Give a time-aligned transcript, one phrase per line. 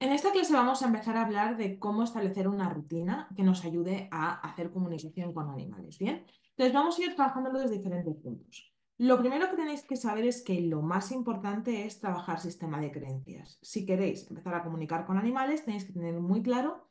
[0.00, 3.64] En esta clase vamos a empezar a hablar de cómo establecer una rutina que nos
[3.64, 6.26] ayude a hacer comunicación con animales, ¿bien?
[6.50, 8.74] Entonces vamos a ir trabajándolo desde diferentes puntos.
[8.98, 12.92] Lo primero que tenéis que saber es que lo más importante es trabajar sistema de
[12.92, 13.58] creencias.
[13.60, 16.88] Si queréis empezar a comunicar con animales, tenéis que tener muy claro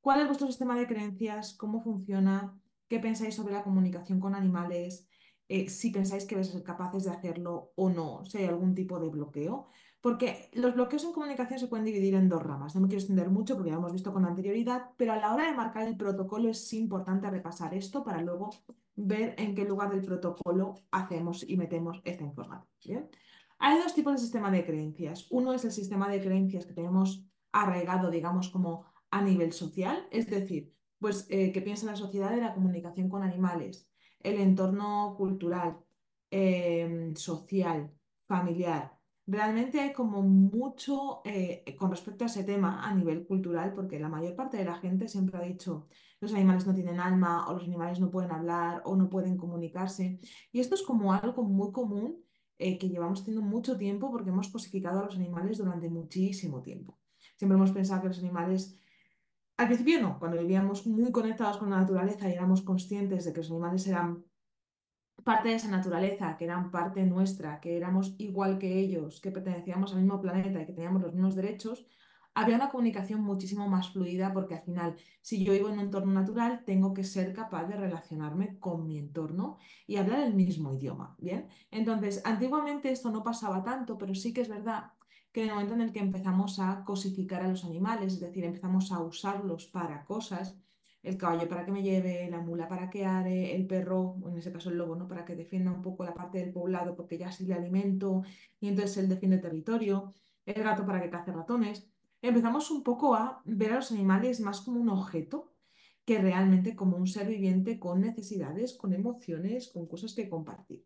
[0.00, 2.58] cuál es vuestro sistema de creencias, cómo funciona,
[2.88, 5.08] qué pensáis sobre la comunicación con animales,
[5.48, 8.74] eh, si pensáis que vais a ser capaces de hacerlo o no, si hay algún
[8.74, 9.68] tipo de bloqueo.
[10.06, 12.76] Porque los bloqueos en comunicación se pueden dividir en dos ramas.
[12.76, 15.34] No me quiero extender mucho porque ya lo hemos visto con anterioridad, pero a la
[15.34, 18.50] hora de marcar el protocolo es importante repasar esto para luego
[18.94, 23.08] ver en qué lugar del protocolo hacemos y metemos esta información.
[23.58, 25.26] Hay dos tipos de sistema de creencias.
[25.28, 30.30] Uno es el sistema de creencias que tenemos arraigado, digamos, como a nivel social, es
[30.30, 35.80] decir, pues eh, que piensa la sociedad de la comunicación con animales, el entorno cultural,
[36.30, 37.92] eh, social,
[38.28, 38.95] familiar
[39.28, 44.08] Realmente hay como mucho eh, con respecto a ese tema a nivel cultural, porque la
[44.08, 45.88] mayor parte de la gente siempre ha dicho
[46.20, 50.20] los animales no tienen alma o los animales no pueden hablar o no pueden comunicarse.
[50.52, 52.24] Y esto es como algo muy común
[52.58, 56.98] eh, que llevamos teniendo mucho tiempo porque hemos cosificado a los animales durante muchísimo tiempo.
[57.36, 58.78] Siempre hemos pensado que los animales,
[59.56, 63.40] al principio no, cuando vivíamos muy conectados con la naturaleza y éramos conscientes de que
[63.40, 64.24] los animales eran
[65.24, 69.92] parte de esa naturaleza, que eran parte nuestra, que éramos igual que ellos, que pertenecíamos
[69.92, 71.86] al mismo planeta y que teníamos los mismos derechos,
[72.36, 76.12] había una comunicación muchísimo más fluida porque al final, si yo vivo en un entorno
[76.12, 79.56] natural, tengo que ser capaz de relacionarme con mi entorno
[79.86, 81.48] y hablar el mismo idioma, ¿bien?
[81.70, 84.92] Entonces, antiguamente esto no pasaba tanto, pero sí que es verdad
[85.32, 88.44] que en el momento en el que empezamos a cosificar a los animales, es decir,
[88.44, 90.58] empezamos a usarlos para cosas,
[91.06, 94.52] el caballo para que me lleve, la mula para que are, el perro, en ese
[94.52, 95.06] caso el lobo, ¿no?
[95.06, 98.22] Para que defienda un poco la parte del poblado porque ya sí le alimento
[98.58, 100.12] y entonces él defiende territorio,
[100.44, 101.88] el gato para que cace ratones.
[102.20, 105.52] Empezamos un poco a ver a los animales más como un objeto
[106.04, 110.84] que realmente como un ser viviente con necesidades, con emociones, con cosas que compartir.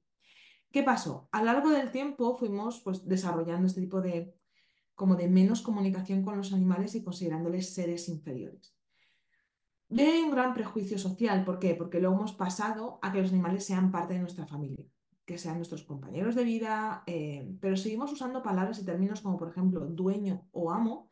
[0.70, 1.28] ¿Qué pasó?
[1.32, 4.34] A lo largo del tiempo fuimos pues desarrollando este tipo de
[4.94, 8.74] como de menos comunicación con los animales y considerándoles seres inferiores.
[9.96, 11.44] Hay un gran prejuicio social.
[11.44, 11.74] ¿Por qué?
[11.74, 14.84] Porque luego hemos pasado a que los animales sean parte de nuestra familia,
[15.24, 19.48] que sean nuestros compañeros de vida, eh, pero seguimos usando palabras y términos como, por
[19.50, 21.10] ejemplo, dueño o amo,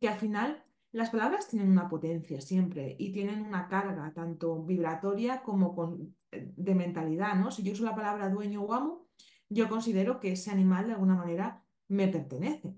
[0.00, 5.42] que al final las palabras tienen una potencia siempre y tienen una carga, tanto vibratoria
[5.42, 7.50] como con- eh, de mentalidad, ¿no?
[7.50, 9.08] Si yo uso la palabra dueño o amo,
[9.48, 12.74] yo considero que ese animal de alguna manera me pertenece.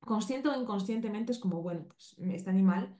[0.00, 2.98] Consciente o inconscientemente es como, bueno, pues este animal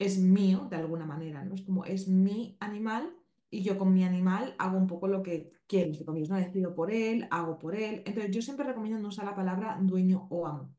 [0.00, 1.54] es mío de alguna manera, ¿no?
[1.54, 3.14] Es como es mi animal
[3.50, 6.36] y yo con mi animal hago un poco lo que quiero, entre comillas, ¿no?
[6.36, 8.02] Decido por él, hago por él.
[8.06, 10.74] Entonces yo siempre recomiendo no usar la palabra dueño o amo.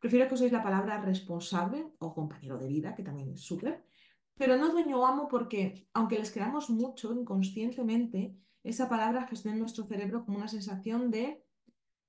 [0.00, 3.84] Prefiero que uséis la palabra responsable o compañero de vida, que también es súper,
[4.36, 9.60] pero no dueño o amo porque aunque les queramos mucho inconscientemente, esa palabra gestiona en
[9.60, 11.44] nuestro cerebro como una sensación de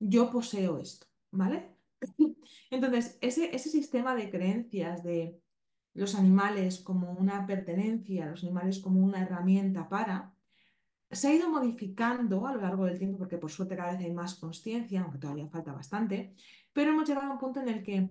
[0.00, 1.76] yo poseo esto, ¿vale?
[2.70, 5.40] Entonces, ese, ese sistema de creencias de
[5.96, 10.34] los animales como una pertenencia, los animales como una herramienta para,
[11.10, 14.12] se ha ido modificando a lo largo del tiempo porque por suerte cada vez hay
[14.12, 16.34] más conciencia, aunque todavía falta bastante,
[16.72, 18.10] pero hemos llegado a un punto en el que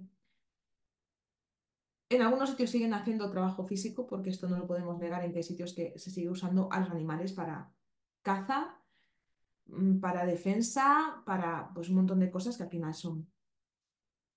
[2.09, 5.40] en algunos sitios siguen haciendo trabajo físico, porque esto no lo podemos negar, en que
[5.40, 7.72] hay sitios que se sigue usando a los animales para
[8.22, 8.79] caza,
[9.68, 13.28] mm, para defensa, para pues un montón de cosas que al final son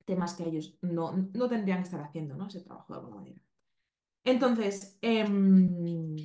[0.09, 2.47] temas que ellos no, no tendrían que estar haciendo, ¿no?
[2.47, 3.41] Ese trabajo de alguna manera.
[4.25, 6.17] Entonces, em,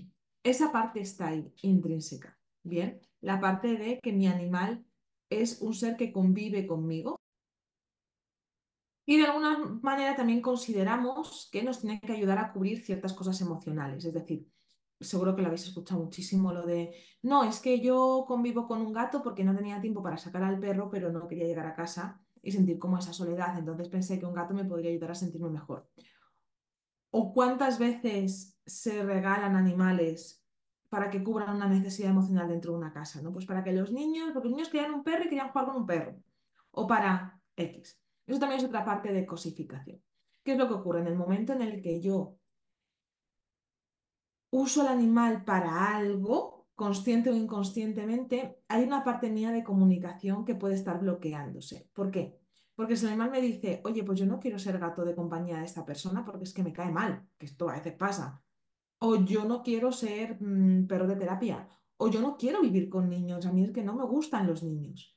[0.41, 3.01] esa parte está ahí, intrínseca, ¿bien?
[3.19, 4.85] La parte de que mi animal
[5.29, 7.19] es un ser que convive conmigo
[9.05, 13.41] y de alguna manera también consideramos que nos tiene que ayudar a cubrir ciertas cosas
[13.41, 14.05] emocionales.
[14.05, 14.49] Es decir,
[15.01, 18.93] seguro que lo habéis escuchado muchísimo, lo de, no, es que yo convivo con un
[18.93, 22.23] gato porque no tenía tiempo para sacar al perro, pero no quería llegar a casa
[22.43, 23.57] y sentir como esa soledad.
[23.57, 25.89] Entonces pensé que un gato me podría ayudar a sentirme mejor.
[27.09, 30.43] ¿O cuántas veces se regalan animales
[30.89, 33.21] para que cubran una necesidad emocional dentro de una casa?
[33.21, 33.31] ¿no?
[33.31, 35.77] Pues para que los niños, porque los niños querían un perro y querían jugar con
[35.77, 36.15] un perro.
[36.71, 37.99] O para X.
[38.27, 40.01] Eso también es otra parte de cosificación.
[40.43, 40.99] ¿Qué es lo que ocurre?
[40.99, 42.37] En el momento en el que yo
[44.49, 50.55] uso al animal para algo, consciente o inconscientemente, hay una parte mía de comunicación que
[50.55, 51.89] puede estar bloqueándose.
[51.93, 52.39] ¿Por qué?
[52.75, 55.59] Porque si el animal me dice, oye, pues yo no quiero ser gato de compañía
[55.59, 58.43] de esta persona porque es que me cae mal, que esto a veces pasa,
[58.99, 61.67] o yo no quiero ser mm, perro de terapia,
[61.97, 64.63] o yo no quiero vivir con niños, a mí es que no me gustan los
[64.63, 65.15] niños,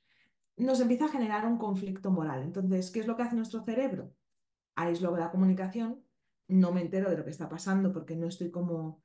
[0.56, 2.42] nos empieza a generar un conflicto moral.
[2.42, 4.12] Entonces, ¿qué es lo que hace nuestro cerebro?
[4.76, 6.04] aíslo la comunicación,
[6.48, 9.02] no me entero de lo que está pasando porque no estoy como,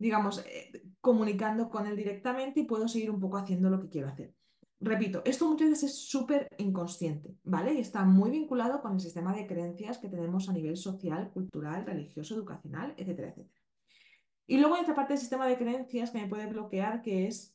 [0.00, 4.08] digamos, eh, comunicando con él directamente y puedo seguir un poco haciendo lo que quiero
[4.08, 4.34] hacer.
[4.80, 7.74] Repito, esto muchas veces es súper inconsciente, ¿vale?
[7.74, 11.84] Y está muy vinculado con el sistema de creencias que tenemos a nivel social, cultural,
[11.84, 13.60] religioso, educacional, etcétera, etcétera.
[14.46, 17.54] Y luego hay otra parte del sistema de creencias que me puede bloquear, que es,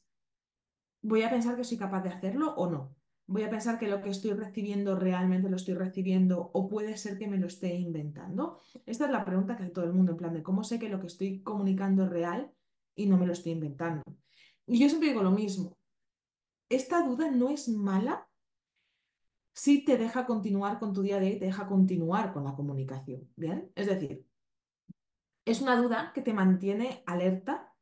[1.02, 2.96] voy a pensar que soy capaz de hacerlo o no.
[3.28, 7.18] Voy a pensar que lo que estoy recibiendo realmente lo estoy recibiendo o puede ser
[7.18, 8.60] que me lo esté inventando.
[8.86, 10.90] Esta es la pregunta que hace todo el mundo, en plan de cómo sé que
[10.90, 12.52] lo que estoy comunicando es real
[12.96, 14.04] y no me lo estoy inventando.
[14.68, 15.78] Y yo siempre digo lo mismo,
[16.70, 18.28] esta duda no es mala
[19.54, 22.56] si te deja continuar con tu día a día y te deja continuar con la
[22.56, 23.72] comunicación, ¿bien?
[23.76, 24.26] Es decir,
[25.46, 27.74] es una duda que te mantiene alerta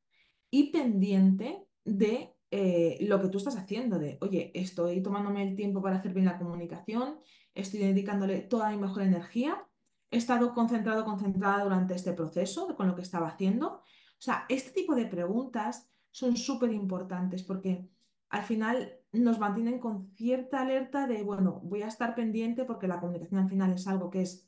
[0.51, 5.81] y pendiente de eh, lo que tú estás haciendo, de, oye, estoy tomándome el tiempo
[5.81, 7.17] para hacer bien la comunicación,
[7.55, 9.65] estoy dedicándole toda mi mejor energía,
[10.11, 13.77] he estado concentrado, concentrada durante este proceso con lo que estaba haciendo.
[13.77, 13.81] O
[14.19, 17.89] sea, este tipo de preguntas son súper importantes porque
[18.29, 22.99] al final nos mantienen con cierta alerta de, bueno, voy a estar pendiente porque la
[22.99, 24.47] comunicación al final es algo que es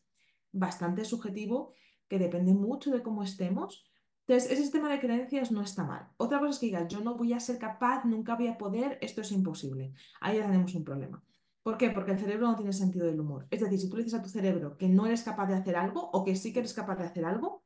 [0.51, 1.74] bastante subjetivo,
[2.08, 3.84] que depende mucho de cómo estemos
[4.27, 6.07] entonces, ese sistema de creencias no está mal.
[6.18, 8.98] Otra cosa es que digas, yo no voy a ser capaz, nunca voy a poder,
[9.01, 9.94] esto es imposible.
[10.19, 11.24] Ahí ya tenemos un problema.
[11.62, 11.92] ¿Por qué?
[11.92, 13.45] Porque el cerebro no tiene sentido del humor.
[13.51, 15.75] Es decir, si tú le dices a tu cerebro que no eres capaz de hacer
[15.75, 17.63] algo o que sí que eres capaz de hacer algo,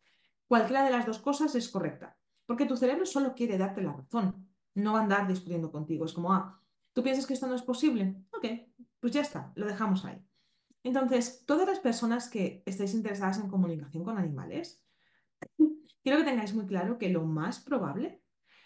[0.47, 2.17] cualquiera de las dos cosas es correcta.
[2.45, 6.03] Porque tu cerebro solo quiere darte la razón, no va a andar discutiendo contigo.
[6.03, 6.61] Es como, ah,
[6.91, 8.15] ¿tú piensas que esto no es posible?
[8.33, 8.45] Ok,
[8.99, 10.21] pues ya está, lo dejamos ahí.
[10.83, 14.83] Entonces, todas las personas que estéis interesadas en comunicación con animales,
[16.03, 18.21] quiero que tengáis muy claro que lo más probable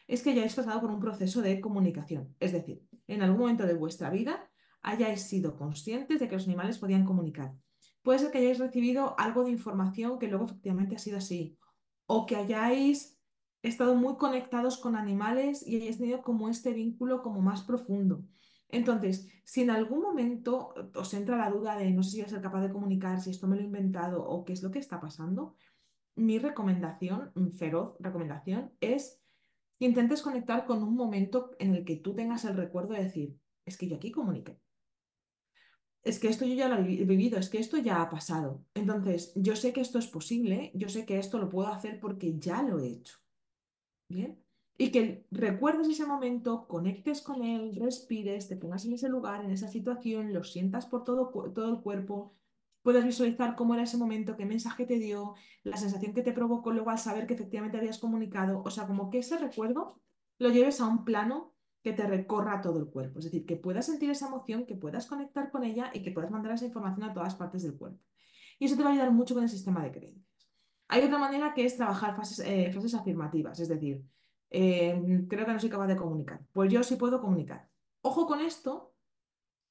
[0.07, 2.35] es que hayáis pasado por un proceso de comunicación.
[2.39, 4.49] Es decir, en algún momento de vuestra vida
[4.81, 7.53] hayáis sido conscientes de que los animales podían comunicar.
[8.01, 11.57] Puede ser que hayáis recibido algo de información que luego efectivamente ha sido así.
[12.05, 13.17] O que hayáis
[13.61, 18.25] estado muy conectados con animales y hayáis tenido como este vínculo como más profundo.
[18.67, 22.29] Entonces, si en algún momento os entra la duda de no sé si voy a
[22.29, 24.79] ser capaz de comunicar, si esto me lo he inventado o qué es lo que
[24.79, 25.55] está pasando,
[26.15, 29.21] mi recomendación, feroz recomendación, es
[29.79, 33.37] que intentes conectar con un momento en el que tú tengas el recuerdo de decir,
[33.65, 34.59] es que yo aquí comuniqué.
[36.03, 38.65] Es que esto yo ya lo he vivido, es que esto ya ha pasado.
[38.73, 42.37] Entonces, yo sé que esto es posible, yo sé que esto lo puedo hacer porque
[42.37, 43.17] ya lo he hecho.
[44.09, 44.43] ¿Bien?
[44.77, 49.51] Y que recuerdes ese momento, conectes con él, respires, te pongas en ese lugar, en
[49.51, 52.35] esa situación, lo sientas por todo, todo el cuerpo,
[52.83, 56.71] puedes visualizar cómo era ese momento, qué mensaje te dio, la sensación que te provocó
[56.71, 58.61] luego al saber que efectivamente habías comunicado.
[58.63, 59.99] O sea, como que ese recuerdo
[60.37, 63.19] lo lleves a un plano que te recorra todo el cuerpo.
[63.19, 66.29] Es decir, que puedas sentir esa emoción, que puedas conectar con ella y que puedas
[66.29, 67.99] mandar esa información a todas partes del cuerpo.
[68.59, 70.49] Y eso te va a ayudar mucho con el sistema de creencias.
[70.89, 74.03] Hay otra manera que es trabajar fases, eh, afirmativas, es decir,
[74.49, 76.45] eh, creo que no soy capaz de comunicar.
[76.51, 77.69] Pues yo sí puedo comunicar.
[78.01, 78.93] Ojo con esto,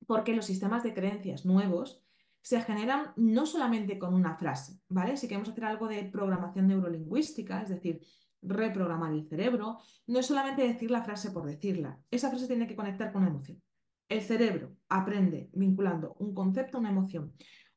[0.06, 2.01] porque los sistemas de creencias nuevos
[2.42, 5.16] se generan no solamente con una frase, ¿vale?
[5.16, 8.00] Si queremos hacer algo de programación neurolingüística, es decir,
[8.42, 9.78] reprogramar el cerebro,
[10.08, 13.30] no es solamente decir la frase por decirla, esa frase tiene que conectar con una
[13.30, 13.62] emoción.
[14.08, 17.32] El cerebro aprende vinculando un concepto a una emoción.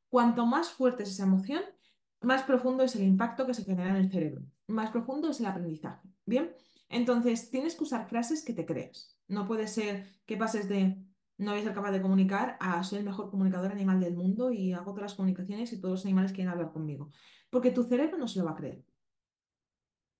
[0.10, 1.62] Cuanto más fuerte es esa emoción,
[2.22, 5.46] más profundo es el impacto que se genera en el cerebro, más profundo es el
[5.46, 6.10] aprendizaje.
[6.26, 6.52] Bien,
[6.90, 9.16] entonces tienes que usar frases que te creas.
[9.28, 10.98] No puede ser que pases de
[11.38, 14.52] no voy a ser capaz de comunicar a soy el mejor comunicador animal del mundo
[14.52, 17.12] y hago todas las comunicaciones y todos los animales quieren hablar conmigo.
[17.50, 18.86] Porque tu cerebro no se lo va a creer.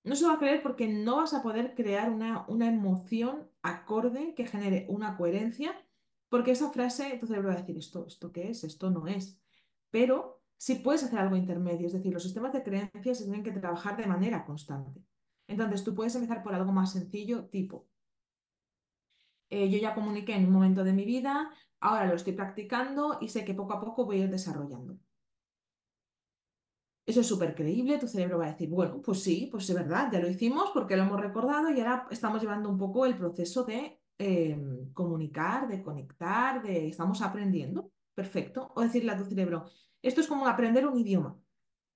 [0.04, 3.50] No se lo va a creer porque no vas a poder crear una, una emoción
[3.62, 5.74] acorde que genere una coherencia,
[6.28, 9.40] porque esa frase tu cerebro va a decir esto, esto qué es, esto no es.
[9.90, 13.52] Pero si puedes hacer algo intermedio, es decir, los sistemas de creencias se tienen que
[13.52, 15.02] trabajar de manera constante.
[15.48, 17.88] Entonces tú puedes empezar por algo más sencillo, tipo,
[19.50, 21.50] eh, yo ya comuniqué en un momento de mi vida,
[21.80, 24.98] ahora lo estoy practicando y sé que poco a poco voy a ir desarrollando.
[27.06, 30.10] Eso es súper creíble, tu cerebro va a decir, bueno, pues sí, pues es verdad,
[30.12, 33.62] ya lo hicimos porque lo hemos recordado y ahora estamos llevando un poco el proceso
[33.64, 38.72] de em, comunicar, de conectar, de estamos aprendiendo, perfecto.
[38.74, 39.66] O decirle a tu cerebro,
[40.02, 41.38] esto es como aprender un idioma.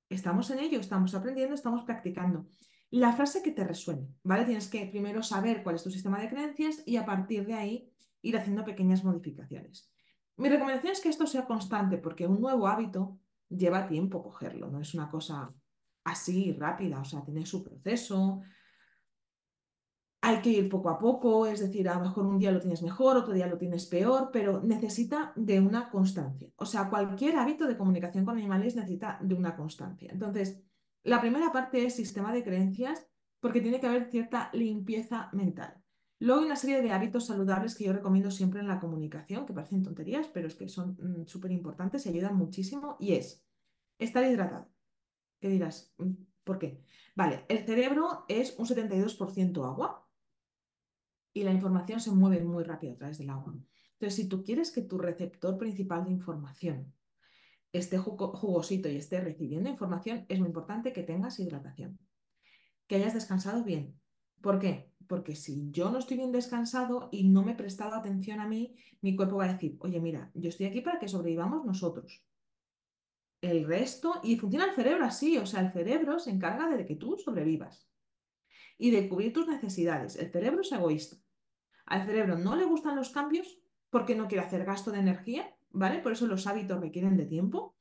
[0.09, 2.47] Estamos en ello, estamos aprendiendo, estamos practicando
[2.90, 4.44] la frase que te resuene, ¿vale?
[4.44, 7.92] Tienes que primero saber cuál es tu sistema de creencias y a partir de ahí
[8.23, 9.90] ir haciendo pequeñas modificaciones.
[10.37, 13.18] Mi recomendación es que esto sea constante porque un nuevo hábito
[13.49, 15.49] lleva tiempo cogerlo, no es una cosa
[16.04, 18.40] así rápida, o sea, tiene su proceso.
[20.23, 22.82] hay que ir poco a poco, es decir, a lo mejor un día lo tienes
[22.82, 26.49] mejor, otro día lo tienes peor, pero necesita de una constancia.
[26.56, 30.11] O sea, cualquier hábito de comunicación con animales necesita de una constancia.
[30.12, 30.62] Entonces,
[31.02, 33.07] la primera parte es sistema de creencias,
[33.40, 35.83] porque tiene que haber cierta limpieza mental.
[36.19, 39.54] Luego hay una serie de hábitos saludables que yo recomiendo siempre en la comunicación, que
[39.54, 43.42] parecen tonterías, pero es que son mm, súper importantes y ayudan muchísimo, y es
[43.99, 44.71] estar hidratado.
[45.40, 45.95] ¿Qué dirás?
[45.97, 46.12] Mm,
[46.45, 46.85] ¿Por qué?
[47.16, 50.07] Vale, el cerebro es un 72% agua
[51.33, 53.54] y la información se mueve muy rápido a través del agua.
[53.92, 56.92] Entonces, si tú quieres que tu receptor principal de información
[57.72, 61.98] esté jugosito y esté recibiendo información, es muy importante que tengas hidratación,
[62.86, 64.00] que hayas descansado bien.
[64.40, 64.90] ¿Por qué?
[65.06, 68.76] Porque si yo no estoy bien descansado y no me he prestado atención a mí,
[69.00, 72.24] mi cuerpo va a decir, oye, mira, yo estoy aquí para que sobrevivamos nosotros.
[73.40, 76.96] El resto, y funciona el cerebro así, o sea, el cerebro se encarga de que
[76.96, 77.88] tú sobrevivas
[78.76, 80.16] y de cubrir tus necesidades.
[80.16, 81.16] El cerebro es egoísta.
[81.86, 83.58] Al cerebro no le gustan los cambios
[83.90, 86.00] porque no quiere hacer gasto de energía, ¿vale?
[86.00, 87.76] Por eso los hábitos requieren de tiempo.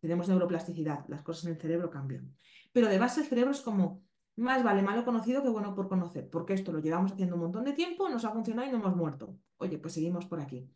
[0.00, 2.34] Tenemos neuroplasticidad, las cosas en el cerebro cambian.
[2.72, 4.04] Pero de base el cerebro es como,
[4.36, 7.64] más vale malo conocido que bueno por conocer, porque esto lo llevamos haciendo un montón
[7.64, 9.36] de tiempo, nos ha funcionado y no hemos muerto.
[9.56, 10.70] Oye, pues seguimos por aquí.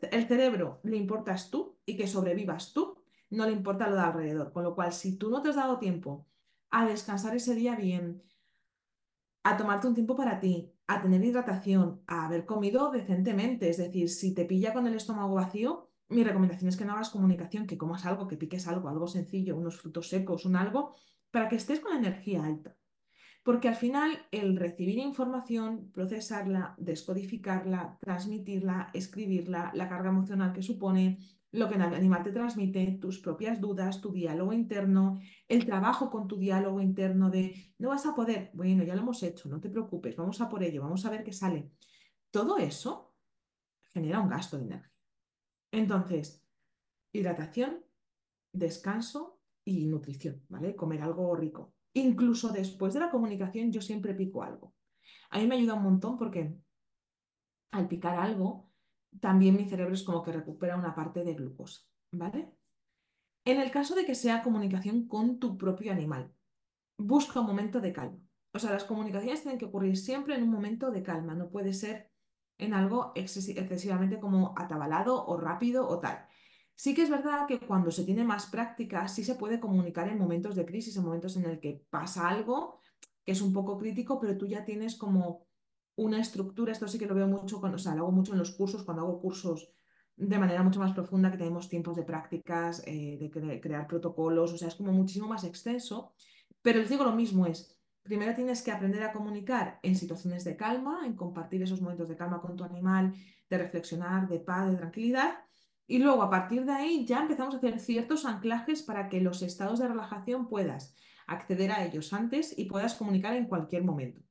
[0.00, 2.98] El cerebro le importas tú y que sobrevivas tú,
[3.30, 4.52] no le importa lo de alrededor.
[4.52, 6.26] Con lo cual, si tú no te has dado tiempo
[6.70, 8.22] a descansar ese día bien,
[9.44, 13.68] a tomarte un tiempo para ti, a tener hidratación, a haber comido decentemente.
[13.68, 17.10] Es decir, si te pilla con el estómago vacío, mi recomendación es que no hagas
[17.10, 20.94] comunicación, que comas algo, que piques algo, algo sencillo, unos frutos secos, un algo,
[21.30, 22.76] para que estés con la energía alta.
[23.42, 31.18] Porque al final el recibir información, procesarla, descodificarla, transmitirla, escribirla, la carga emocional que supone,
[31.52, 36.26] lo que el animal te transmite, tus propias dudas, tu diálogo interno, el trabajo con
[36.26, 39.68] tu diálogo interno de no vas a poder, bueno, ya lo hemos hecho, no te
[39.68, 41.70] preocupes, vamos a por ello, vamos a ver qué sale.
[42.30, 43.14] Todo eso
[43.92, 44.92] genera un gasto de energía.
[45.70, 46.42] Entonces,
[47.12, 47.84] hidratación,
[48.50, 50.74] descanso y nutrición, ¿vale?
[50.74, 51.74] Comer algo rico.
[51.92, 54.74] Incluso después de la comunicación yo siempre pico algo.
[55.28, 56.56] A mí me ayuda un montón porque
[57.72, 58.71] al picar algo
[59.20, 62.52] también mi cerebro es como que recupera una parte de glucosa, ¿vale?
[63.44, 66.32] En el caso de que sea comunicación con tu propio animal,
[66.96, 68.18] busca un momento de calma.
[68.52, 71.72] O sea, las comunicaciones tienen que ocurrir siempre en un momento de calma, no puede
[71.72, 72.10] ser
[72.58, 76.26] en algo excesivamente como atabalado o rápido o tal.
[76.74, 80.18] Sí que es verdad que cuando se tiene más práctica, sí se puede comunicar en
[80.18, 82.80] momentos de crisis, en momentos en el que pasa algo
[83.24, 85.46] que es un poco crítico, pero tú ya tienes como
[85.96, 88.52] una estructura, esto sí que lo veo mucho, o sea, lo hago mucho en los
[88.52, 89.72] cursos, cuando hago cursos
[90.16, 94.58] de manera mucho más profunda, que tenemos tiempos de prácticas, eh, de crear protocolos, o
[94.58, 96.14] sea, es como muchísimo más extenso,
[96.62, 100.56] pero les digo lo mismo, es, primero tienes que aprender a comunicar en situaciones de
[100.56, 103.14] calma, en compartir esos momentos de calma con tu animal,
[103.48, 105.38] de reflexionar, de paz, de tranquilidad,
[105.86, 109.42] y luego a partir de ahí ya empezamos a hacer ciertos anclajes para que los
[109.42, 110.94] estados de relajación puedas
[111.26, 114.22] acceder a ellos antes y puedas comunicar en cualquier momento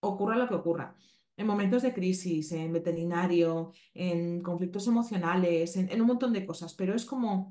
[0.00, 0.94] ocurra lo que ocurra.
[1.36, 6.94] En momentos de crisis, en veterinario, en conflictos emocionales, en, un montón de cosas, pero
[6.94, 7.50] es como,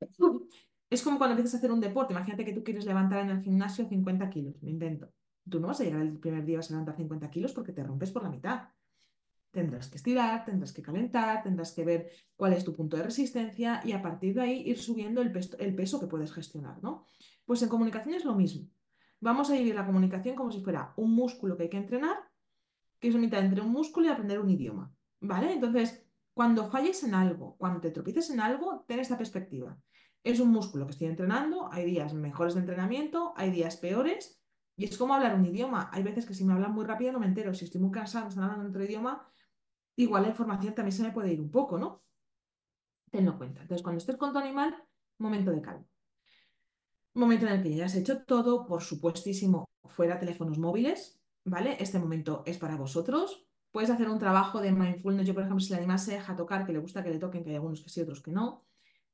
[0.90, 2.12] es como cuando empiezas a hacer un deporte.
[2.12, 5.10] Imagínate que tú quieres levantar en el gimnasio 50 kilos, me invento.
[5.48, 8.10] Tú no vas a llegar el primer día a levantar 50 kilos porque te rompes
[8.10, 8.68] por la mitad.
[9.50, 13.80] Tendrás que estirar, tendrás que calentar, tendrás que ver cuál es tu punto de resistencia
[13.84, 17.04] y a partir de ahí ir subiendo el peso, el peso que puedes gestionar, ¿no?
[17.44, 18.68] Pues en comunicación es lo mismo.
[19.20, 22.16] Vamos a vivir la comunicación como si fuera un músculo que hay que entrenar,
[22.98, 24.94] que es mitad entre un músculo y aprender un idioma.
[25.20, 25.52] ¿Vale?
[25.52, 29.78] Entonces, cuando falles en algo, cuando te tropieces en algo, ten esta perspectiva.
[30.24, 34.42] Es un músculo que estoy entrenando, hay días mejores de entrenamiento, hay días peores,
[34.76, 35.90] y es como hablar un idioma.
[35.92, 38.28] Hay veces que si me hablan muy rápido no me entero, si estoy muy cansado,
[38.28, 39.30] están hablando en otro idioma,
[39.96, 42.02] igual la información también se me puede ir un poco, ¿no?
[43.10, 43.60] Tenlo en cuenta.
[43.60, 44.74] Entonces, cuando estés con tu animal,
[45.18, 45.86] momento de calma
[47.14, 51.76] momento en el que ya has hecho todo, por supuestísimo, fuera teléfonos móviles, ¿vale?
[51.80, 53.46] Este momento es para vosotros.
[53.72, 55.26] Puedes hacer un trabajo de mindfulness.
[55.26, 57.42] Yo, por ejemplo, si el animal se deja tocar, que le gusta que le toquen,
[57.42, 58.64] que hay algunos que sí, otros que no,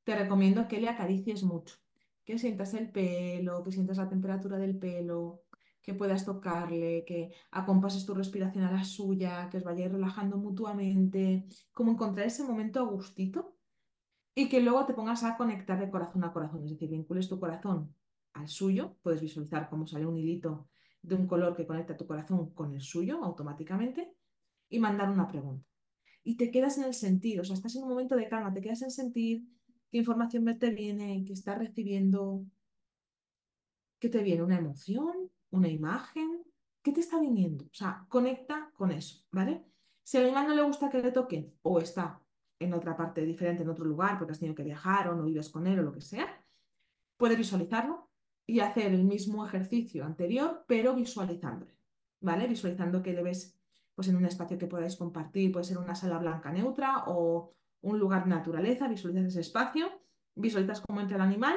[0.04, 1.76] te recomiendo que le acaricies mucho,
[2.24, 5.42] que sientas el pelo, que sientas la temperatura del pelo,
[5.82, 11.46] que puedas tocarle, que acompases tu respiración a la suya, que os vayáis relajando mutuamente,
[11.72, 13.55] como encontrar ese momento a gustito
[14.38, 17.40] y que luego te pongas a conectar de corazón a corazón, es decir, vincules tu
[17.40, 17.94] corazón
[18.34, 20.68] al suyo, puedes visualizar cómo sale un hilito
[21.00, 24.14] de un color que conecta tu corazón con el suyo automáticamente
[24.68, 25.66] y mandar una pregunta.
[26.22, 28.60] Y te quedas en el sentir, o sea, estás en un momento de calma, te
[28.60, 29.42] quedas en sentir
[29.90, 32.44] qué información te viene, qué estás recibiendo,
[33.98, 36.42] qué te viene, una emoción, una imagen,
[36.82, 37.64] ¿qué te está viniendo?
[37.64, 39.64] O sea, conecta con eso, ¿vale?
[40.02, 42.20] Si al animal no le gusta que le toquen o está
[42.58, 45.50] en otra parte diferente, en otro lugar, porque has tenido que viajar o no vives
[45.50, 46.26] con él o lo que sea,
[47.16, 48.10] puedes visualizarlo
[48.46, 51.72] y hacer el mismo ejercicio anterior, pero visualizándolo,
[52.20, 52.46] ¿vale?
[52.46, 53.58] Visualizando que le ves
[53.94, 57.98] pues, en un espacio que podáis compartir, puede ser una sala blanca neutra o un
[57.98, 59.90] lugar de naturaleza, visualizas ese espacio,
[60.34, 61.56] visualizas cómo entra el animal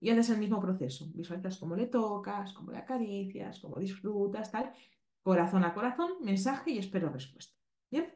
[0.00, 1.10] y haces el mismo proceso.
[1.14, 4.72] Visualizas cómo le tocas, cómo le acaricias, cómo disfrutas, tal,
[5.22, 7.54] corazón a corazón, mensaje y espero respuesta.
[7.90, 8.12] ¿Bien?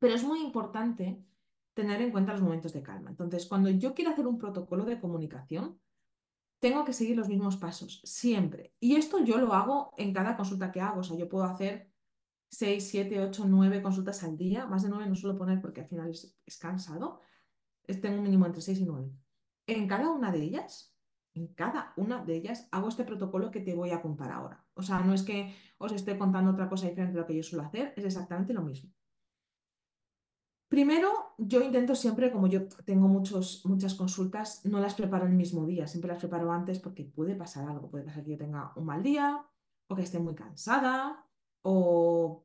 [0.00, 1.22] Pero es muy importante
[1.74, 3.10] tener en cuenta los momentos de calma.
[3.10, 5.80] Entonces, cuando yo quiero hacer un protocolo de comunicación,
[6.58, 8.74] tengo que seguir los mismos pasos, siempre.
[8.80, 11.00] Y esto yo lo hago en cada consulta que hago.
[11.00, 11.92] O sea, yo puedo hacer
[12.50, 14.66] 6, 7, 8, 9 consultas al día.
[14.66, 17.20] Más de 9 no suelo poner porque al final es, cansado.
[17.86, 19.12] tengo un mínimo entre 6 y 9.
[19.66, 20.96] En cada una de ellas,
[21.34, 24.64] en cada una de ellas hago este protocolo que te voy a contar ahora.
[24.74, 27.42] O sea, no es que os esté contando otra cosa diferente de lo que yo
[27.42, 28.90] suelo hacer, es exactamente lo mismo.
[30.68, 35.64] Primero, yo intento siempre, como yo tengo muchos, muchas consultas, no las preparo el mismo
[35.64, 38.84] día, siempre las preparo antes porque puede pasar algo, puede pasar que yo tenga un
[38.84, 39.42] mal día
[39.86, 41.24] o que esté muy cansada
[41.62, 42.44] o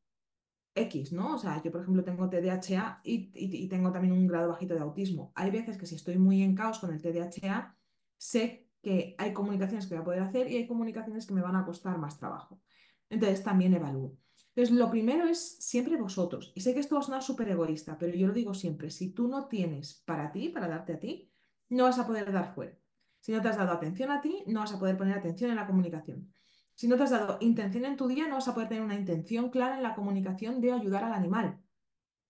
[0.73, 1.35] X, ¿no?
[1.35, 4.79] O sea, yo por ejemplo tengo TDAH y, y, tengo también un grado bajito de
[4.79, 5.33] autismo.
[5.35, 7.75] Hay veces que si estoy muy en caos con el TDAH,
[8.17, 11.57] sé que hay comunicaciones que voy a poder hacer y hay comunicaciones que me van
[11.57, 12.61] a costar más trabajo.
[13.09, 14.17] Entonces también evalúo.
[14.55, 16.51] Entonces, lo primero es siempre vosotros.
[16.55, 19.09] Y sé que esto va a sonar súper egoísta, pero yo lo digo siempre, si
[19.09, 21.31] tú no tienes para ti, para darte a ti,
[21.69, 22.77] no vas a poder dar fuera.
[23.19, 25.55] Si no te has dado atención a ti, no vas a poder poner atención en
[25.55, 26.31] la comunicación.
[26.75, 28.95] Si no te has dado intención en tu día, no vas a poder tener una
[28.95, 31.59] intención clara en la comunicación de ayudar al animal.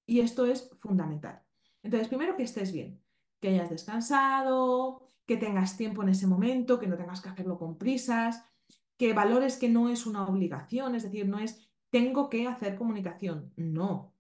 [0.06, 1.42] Y esto es fundamental.
[1.82, 3.02] Entonces, primero que estés bien,
[3.40, 7.78] que hayas descansado, que tengas tiempo en ese momento, que no tengas que hacerlo con
[7.78, 8.44] prisas,
[8.98, 13.54] que valores que no es una obligación, es decir, no es tengo que hacer comunicación.
[13.56, 14.16] No,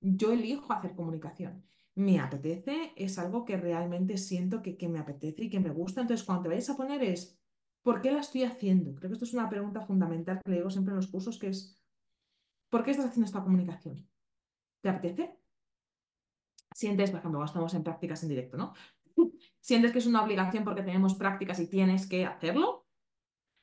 [0.00, 1.62] yo elijo hacer comunicación.
[1.94, 6.00] Me apetece, es algo que realmente siento que, que me apetece y que me gusta.
[6.00, 7.38] Entonces, cuando te vayas a poner es,
[7.82, 8.94] ¿por qué la estoy haciendo?
[8.94, 11.48] Creo que esto es una pregunta fundamental que le digo siempre en los cursos, que
[11.48, 11.78] es,
[12.70, 14.08] ¿por qué estás haciendo esta comunicación?
[14.80, 15.38] ¿Te apetece?
[16.72, 18.72] Sientes, por ejemplo, cuando estamos en prácticas en directo, ¿no?
[19.60, 22.86] ¿Sientes que es una obligación porque tenemos prácticas y tienes que hacerlo?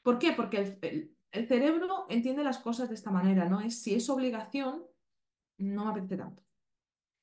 [0.03, 0.33] ¿Por qué?
[0.33, 1.14] Porque el, el
[1.47, 3.61] cerebro entiende las cosas de esta manera, ¿no?
[3.61, 4.83] Es si es obligación,
[5.57, 6.43] no me apetece tanto.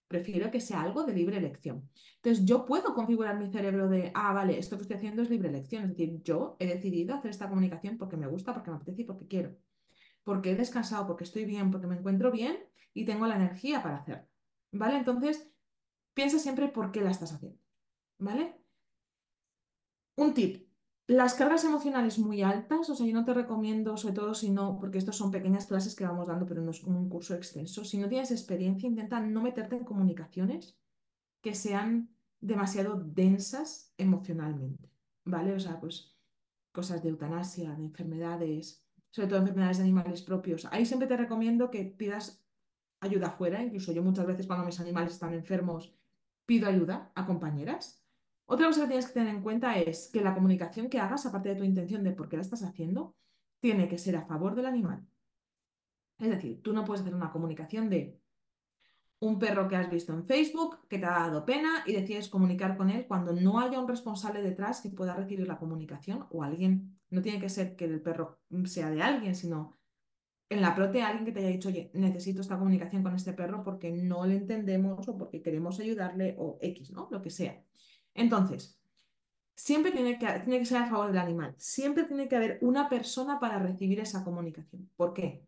[0.08, 1.88] Prefiero que sea algo de libre elección.
[2.16, 5.48] Entonces, yo puedo configurar mi cerebro de, ah, vale, esto que estoy haciendo es libre
[5.48, 5.84] elección.
[5.84, 9.04] Es decir, yo he decidido hacer esta comunicación porque me gusta, porque me apetece y
[9.06, 9.56] porque quiero.
[10.22, 12.58] Porque he descansado, porque estoy bien, porque me encuentro bien
[12.92, 14.28] y tengo la energía para hacerlo.
[14.72, 14.98] ¿Vale?
[14.98, 15.50] Entonces,
[16.12, 17.58] piensa siempre por qué la estás haciendo.
[18.18, 18.62] ¿Vale?
[20.16, 20.71] Un tip,
[21.06, 24.78] las cargas emocionales muy altas, o sea, yo no te recomiendo, sobre todo si no,
[24.78, 27.84] porque estos son pequeñas clases que vamos dando, pero no es como un curso extenso.
[27.84, 30.78] Si no tienes experiencia, intenta no meterte en comunicaciones
[31.40, 32.08] que sean
[32.40, 34.90] demasiado densas emocionalmente,
[35.24, 35.52] ¿vale?
[35.54, 36.16] O sea, pues
[36.72, 40.66] cosas de eutanasia, de enfermedades, sobre todo enfermedades de animales propios.
[40.70, 42.44] Ahí siempre te recomiendo que pidas
[43.00, 45.94] ayuda afuera, incluso yo muchas veces cuando mis animales están enfermos
[46.46, 48.01] pido ayuda a compañeras
[48.52, 51.48] otra cosa que tienes que tener en cuenta es que la comunicación que hagas, aparte
[51.48, 53.16] de tu intención de por qué la estás haciendo,
[53.60, 55.06] tiene que ser a favor del animal.
[56.18, 58.20] Es decir, tú no puedes hacer una comunicación de
[59.20, 62.76] un perro que has visto en Facebook, que te ha dado pena y decides comunicar
[62.76, 66.98] con él cuando no haya un responsable detrás que pueda recibir la comunicación o alguien.
[67.08, 69.78] No tiene que ser que el perro sea de alguien, sino
[70.50, 73.62] en la prote alguien que te haya dicho, oye, necesito esta comunicación con este perro
[73.64, 77.08] porque no le entendemos o porque queremos ayudarle o X, ¿no?
[77.10, 77.64] Lo que sea.
[78.14, 78.78] Entonces,
[79.54, 81.54] siempre tiene que, tiene que ser a favor del animal.
[81.58, 84.90] Siempre tiene que haber una persona para recibir esa comunicación.
[84.96, 85.46] ¿Por qué?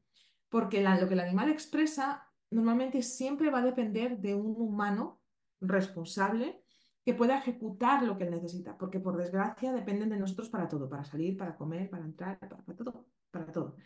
[0.48, 5.20] Porque lo que el animal expresa normalmente siempre va a depender de un humano
[5.60, 6.62] responsable
[7.04, 10.88] que pueda ejecutar lo que él necesita, porque por desgracia dependen de nosotros para todo,
[10.88, 13.76] para salir, para comer, para entrar, para, todo, para todo.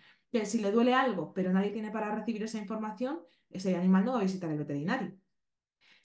[0.45, 4.21] si le duele algo, pero nadie tiene para recibir esa información, ese animal no va
[4.21, 5.17] a visitar el veterinario.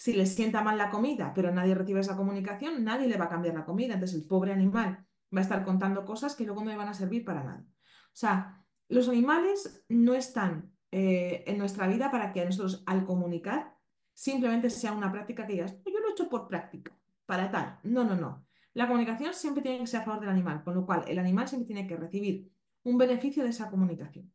[0.03, 3.29] Si le sienta mal la comida, pero nadie recibe esa comunicación, nadie le va a
[3.29, 3.93] cambiar la comida.
[3.93, 6.93] Entonces el pobre animal va a estar contando cosas que luego no le van a
[6.93, 7.65] servir para nada.
[7.65, 13.05] O sea, los animales no están eh, en nuestra vida para que a nosotros al
[13.05, 13.77] comunicar
[14.13, 16.91] simplemente sea una práctica que digas, yo lo he hecho por práctica,
[17.25, 17.79] para tal.
[17.83, 18.45] No, no, no.
[18.73, 21.47] La comunicación siempre tiene que ser a favor del animal, con lo cual el animal
[21.47, 22.51] siempre tiene que recibir
[22.83, 24.33] un beneficio de esa comunicación.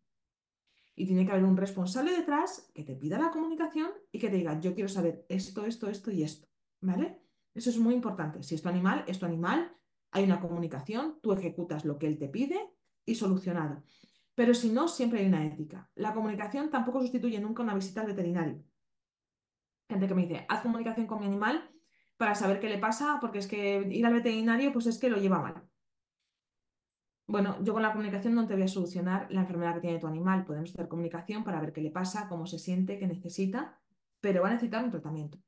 [0.99, 4.37] Y tiene que haber un responsable detrás que te pida la comunicación y que te
[4.37, 6.49] diga, yo quiero saber esto, esto, esto y esto.
[6.81, 7.23] ¿Vale?
[7.55, 8.43] Eso es muy importante.
[8.43, 9.73] Si es tu animal, es tu animal,
[10.11, 12.59] hay una comunicación, tú ejecutas lo que él te pide
[13.07, 13.85] y solucionado.
[14.35, 15.89] Pero si no, siempre hay una ética.
[15.95, 18.65] La comunicación tampoco sustituye nunca una visita al veterinario.
[19.89, 21.71] Gente que me dice, haz comunicación con mi animal
[22.17, 25.19] para saber qué le pasa, porque es que ir al veterinario, pues es que lo
[25.19, 25.69] lleva mal.
[27.29, 30.07] Bueno, yo con la comunicación no te voy a solucionar la enfermedad que tiene tu
[30.07, 30.47] animal.
[30.47, 33.79] Podemos hacer comunicación para ver qué le pasa, cómo se siente, qué necesita,
[34.19, 35.39] pero va a necesitar un tratamiento.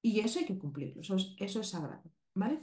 [0.00, 2.62] Y eso hay que cumplirlo, eso es, sagrado, ¿vale?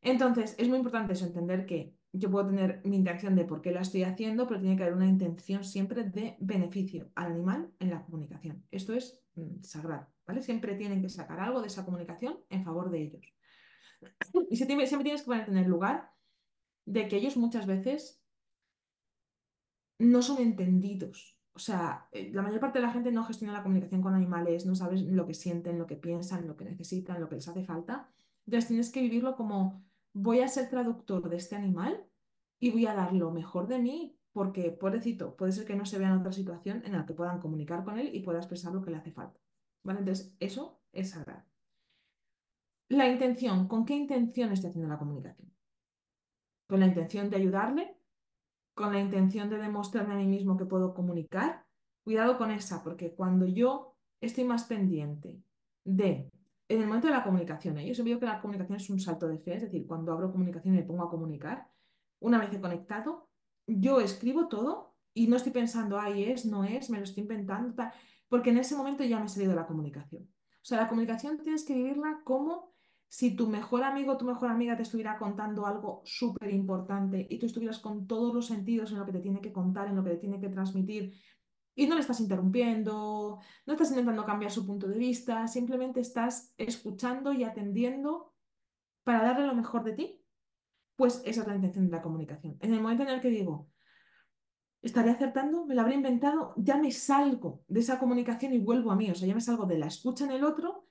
[0.00, 3.70] Entonces, es muy importante eso, entender que yo puedo tener mi intención de por qué
[3.70, 7.90] lo estoy haciendo, pero tiene que haber una intención siempre de beneficio al animal en
[7.90, 8.64] la comunicación.
[8.72, 10.42] Esto es mm, sagrado, ¿vale?
[10.42, 13.34] Siempre tienen que sacar algo de esa comunicación en favor de ellos.
[14.50, 16.17] Y siempre tienes que poner en el lugar
[16.88, 18.22] de que ellos muchas veces
[19.98, 21.38] no son entendidos.
[21.52, 24.64] O sea, eh, la mayor parte de la gente no gestiona la comunicación con animales,
[24.64, 27.64] no sabes lo que sienten, lo que piensan, lo que necesitan, lo que les hace
[27.64, 28.08] falta.
[28.46, 32.06] Entonces tienes que vivirlo como voy a ser traductor de este animal
[32.58, 35.98] y voy a dar lo mejor de mí porque, pobrecito, puede ser que no se
[35.98, 38.82] vea en otra situación en la que puedan comunicar con él y pueda expresar lo
[38.82, 39.38] que le hace falta.
[39.82, 39.98] ¿Vale?
[39.98, 41.44] Entonces, eso es sagrado.
[42.88, 45.57] La intención, ¿con qué intención estoy haciendo la comunicación?
[46.68, 47.96] ¿Con la intención de ayudarle?
[48.74, 51.64] ¿Con la intención de demostrarme a mí mismo que puedo comunicar?
[52.04, 55.42] Cuidado con esa, porque cuando yo estoy más pendiente
[55.84, 56.30] de
[56.68, 57.92] en el momento de la comunicación, ¿eh?
[57.92, 60.74] yo digo que la comunicación es un salto de fe, es decir, cuando abro comunicación
[60.74, 61.66] y me pongo a comunicar,
[62.20, 63.30] una vez he conectado,
[63.66, 67.74] yo escribo todo y no estoy pensando, ay, es, no es, me lo estoy inventando,
[67.74, 67.92] tal,
[68.28, 70.24] porque en ese momento ya me he salido la comunicación.
[70.24, 72.74] O sea, la comunicación tienes que vivirla como
[73.08, 77.38] si tu mejor amigo o tu mejor amiga te estuviera contando algo súper importante y
[77.38, 80.04] tú estuvieras con todos los sentidos en lo que te tiene que contar, en lo
[80.04, 81.14] que te tiene que transmitir,
[81.74, 86.52] y no le estás interrumpiendo, no estás intentando cambiar su punto de vista, simplemente estás
[86.58, 88.34] escuchando y atendiendo
[89.04, 90.24] para darle lo mejor de ti,
[90.96, 92.58] pues esa es la intención de la comunicación.
[92.60, 93.70] En el momento en el que digo,
[94.82, 98.96] estaré acertando, me lo habré inventado, ya me salgo de esa comunicación y vuelvo a
[98.96, 100.87] mí, o sea, ya me salgo de la escucha en el otro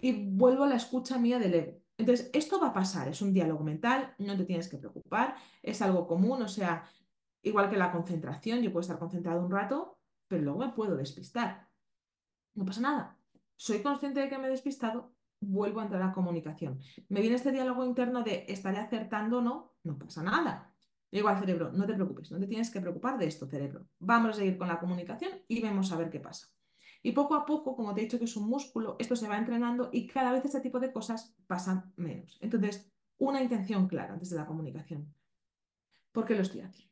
[0.00, 1.80] y vuelvo a la escucha mía del ego.
[1.98, 5.82] Entonces, esto va a pasar, es un diálogo mental, no te tienes que preocupar, es
[5.82, 6.88] algo común, o sea,
[7.42, 11.68] igual que la concentración, yo puedo estar concentrado un rato, pero luego me puedo despistar.
[12.54, 13.18] No pasa nada.
[13.56, 16.80] Soy consciente de que me he despistado, vuelvo a entrar a comunicación.
[17.08, 20.72] Me viene este diálogo interno de estaré acertando o no, no pasa nada.
[21.12, 23.86] digo al cerebro, no te preocupes, no te tienes que preocupar de esto, cerebro.
[23.98, 26.48] Vamos a seguir con la comunicación y vemos a ver qué pasa.
[27.02, 29.38] Y poco a poco, como te he dicho que es un músculo, esto se va
[29.38, 32.38] entrenando y cada vez este tipo de cosas pasan menos.
[32.40, 35.14] Entonces, una intención clara antes de la comunicación.
[36.12, 36.90] ¿Por qué lo estoy haciendo?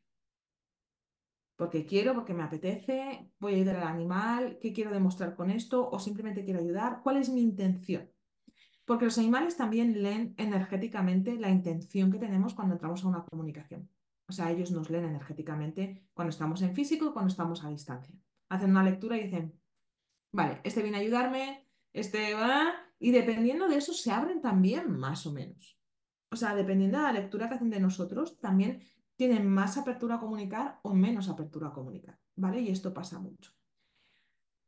[1.59, 5.89] porque quiero, porque me apetece, voy a ayudar al animal, qué quiero demostrar con esto
[5.89, 8.09] o simplemente quiero ayudar, cuál es mi intención.
[8.85, 13.89] Porque los animales también leen energéticamente la intención que tenemos cuando entramos a una comunicación.
[14.29, 18.15] O sea, ellos nos leen energéticamente cuando estamos en físico cuando estamos a distancia.
[18.47, 19.58] Hacen una lectura y dicen,
[20.31, 25.25] vale, este viene a ayudarme, este va, y dependiendo de eso se abren también más
[25.25, 25.79] o menos.
[26.31, 28.83] O sea, dependiendo de la lectura que hacen de nosotros, también
[29.15, 32.61] tienen más apertura a comunicar o menos apertura a comunicar, ¿vale?
[32.61, 33.51] Y esto pasa mucho.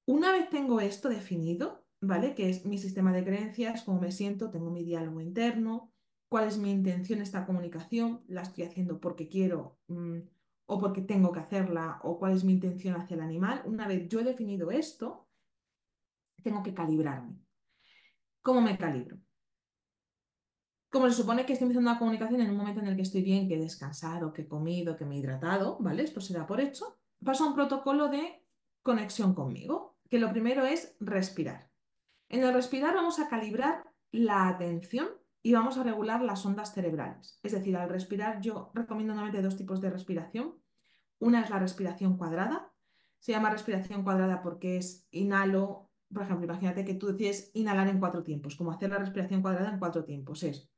[0.05, 2.35] Una vez tengo esto definido, ¿vale?
[2.35, 5.91] Que es mi sistema de creencias, cómo me siento, tengo mi diálogo interno,
[6.27, 10.19] cuál es mi intención en esta comunicación, la estoy haciendo porque quiero mm,
[10.65, 13.61] o porque tengo que hacerla, o cuál es mi intención hacia el animal.
[13.65, 15.27] Una vez yo he definido esto,
[16.41, 17.39] tengo que calibrarme.
[18.41, 19.17] ¿Cómo me calibro?
[20.91, 23.21] como se supone que estoy empezando una comunicación en un momento en el que estoy
[23.21, 26.03] bien, que he descansado, que he comido, que me he hidratado, ¿vale?
[26.03, 26.99] Esto se da por hecho.
[27.23, 28.45] Paso a un protocolo de
[28.83, 31.71] conexión conmigo, que lo primero es respirar.
[32.27, 35.07] En el respirar vamos a calibrar la atención
[35.41, 37.39] y vamos a regular las ondas cerebrales.
[37.41, 40.61] Es decir, al respirar yo recomiendo nuevamente dos tipos de respiración.
[41.19, 42.69] Una es la respiración cuadrada.
[43.19, 47.99] Se llama respiración cuadrada porque es inhalo, por ejemplo, imagínate que tú decides inhalar en
[47.99, 50.43] cuatro tiempos, como hacer la respiración cuadrada en cuatro tiempos.
[50.43, 50.71] Es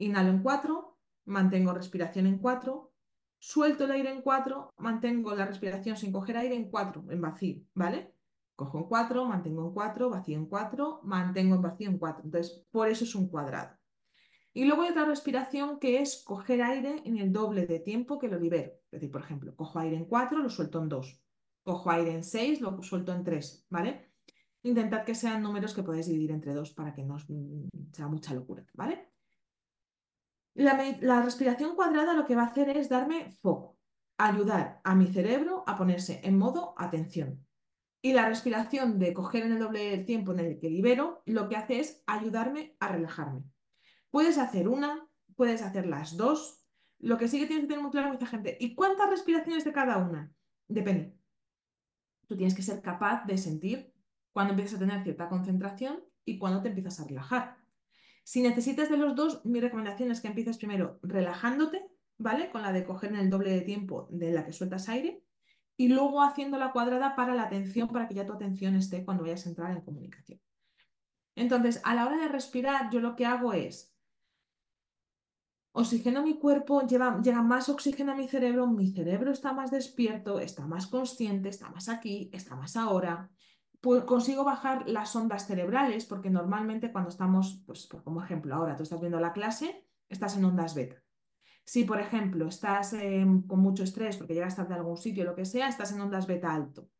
[0.00, 2.90] Inhalo en 4, mantengo respiración en 4,
[3.38, 7.62] suelto el aire en 4, mantengo la respiración sin coger aire en 4, en vacío,
[7.74, 8.14] ¿vale?
[8.56, 12.24] Cojo en 4, mantengo en 4, vacío en 4, mantengo en vacío en 4.
[12.24, 13.76] Entonces, por eso es un cuadrado.
[14.54, 18.28] Y luego hay otra respiración que es coger aire en el doble de tiempo que
[18.28, 18.72] lo libero.
[18.84, 21.22] Es decir, por ejemplo, cojo aire en 4, lo suelto en 2.
[21.62, 24.09] Cojo aire en 6, lo suelto en 3, ¿vale?
[24.62, 27.18] Intentad que sean números que podáis dividir entre 2 para que no
[27.92, 29.10] sea mucha locura, ¿vale?
[30.54, 33.78] La, respiración cuadrada lo que va a hacer es darme foco,
[34.18, 37.46] ayudar a mi cerebro a ponerse en modo atención.
[38.02, 41.48] Y la respiración de coger en el doble del tiempo en el que libero, lo
[41.48, 43.44] que hace es ayudarme a relajarme.
[44.10, 46.66] Puedes hacer una, puedes hacer las dos.
[46.98, 49.72] Lo que sí que tienes que tener muy claro mucha gente, ¿y cuántas respiraciones de
[49.72, 50.32] cada una?
[50.70, 51.16] depende.
[52.26, 53.92] Tú tienes que ser capaz de sentir
[54.32, 57.56] cuando empiezas a tener cierta concentración y cuando te empiezas a relajar.
[58.24, 61.84] Si necesitas de los dos, mi recomendación es que empieces primero relajándote,
[62.18, 62.50] ¿vale?
[62.50, 65.24] Con la de coger en el doble de tiempo de la que sueltas aire
[65.76, 69.22] y luego haciendo la cuadrada para la atención, para que ya tu atención esté cuando
[69.22, 70.38] vayas a entrar en comunicación.
[71.34, 73.90] Entonces, a la hora de respirar, yo lo que hago es
[75.72, 80.66] oxigeno mi cuerpo, llega más oxígeno a mi cerebro, mi cerebro está más despierto, está
[80.66, 83.30] más consciente, está más aquí, está más ahora.
[83.80, 88.82] Pues consigo bajar las ondas cerebrales, porque normalmente cuando estamos, pues como ejemplo, ahora tú
[88.82, 91.02] estás viendo la clase, estás en ondas beta.
[91.64, 92.94] Si, por ejemplo, estás
[93.46, 96.26] con mucho estrés porque llegas tarde a algún sitio, lo que sea, estás en ondas
[96.26, 96.90] beta alto.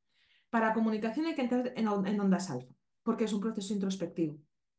[0.48, 4.38] Para comunicación hay que entrar en ondas alfa, porque es un proceso introspectivo.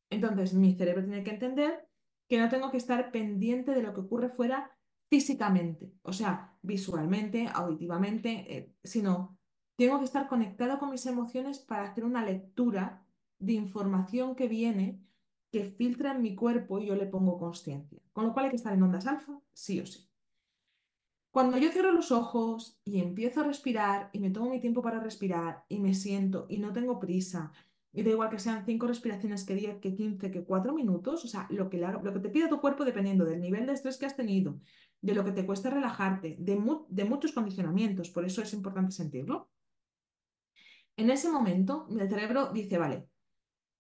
[0.09, 1.87] Entonces, mi cerebro tiene que entender
[2.27, 4.71] que no tengo que estar pendiente de lo que ocurre fuera
[5.09, 9.37] físicamente, o sea, visualmente, auditivamente, eh, sino
[9.81, 13.03] tengo que estar conectado con mis emociones para hacer una lectura
[13.39, 15.01] de información que viene,
[15.49, 17.99] que filtra en mi cuerpo y yo le pongo consciencia.
[18.13, 20.07] Con lo cual hay que estar en ondas alfa, sí o sí.
[21.31, 24.99] Cuando yo cierro los ojos y empiezo a respirar y me tomo mi tiempo para
[24.99, 27.51] respirar y me siento y no tengo prisa
[27.91, 31.27] y da igual que sean cinco respiraciones que 10, que 15, que 4 minutos, o
[31.27, 34.05] sea, lo que, lo que te pida tu cuerpo dependiendo del nivel de estrés que
[34.05, 34.59] has tenido,
[35.01, 39.49] de lo que te cuesta relajarte, de muchos condicionamientos, por eso es importante sentirlo.
[40.97, 43.09] En ese momento, el cerebro dice, vale,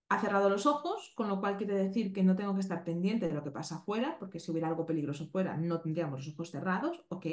[0.09, 3.27] ha cerrado los ojos, con lo cual quiere decir que no tengo que estar pendiente
[3.27, 6.51] de lo que pasa afuera, porque si hubiera algo peligroso fuera, no tendríamos los ojos
[6.51, 7.25] cerrados, ok.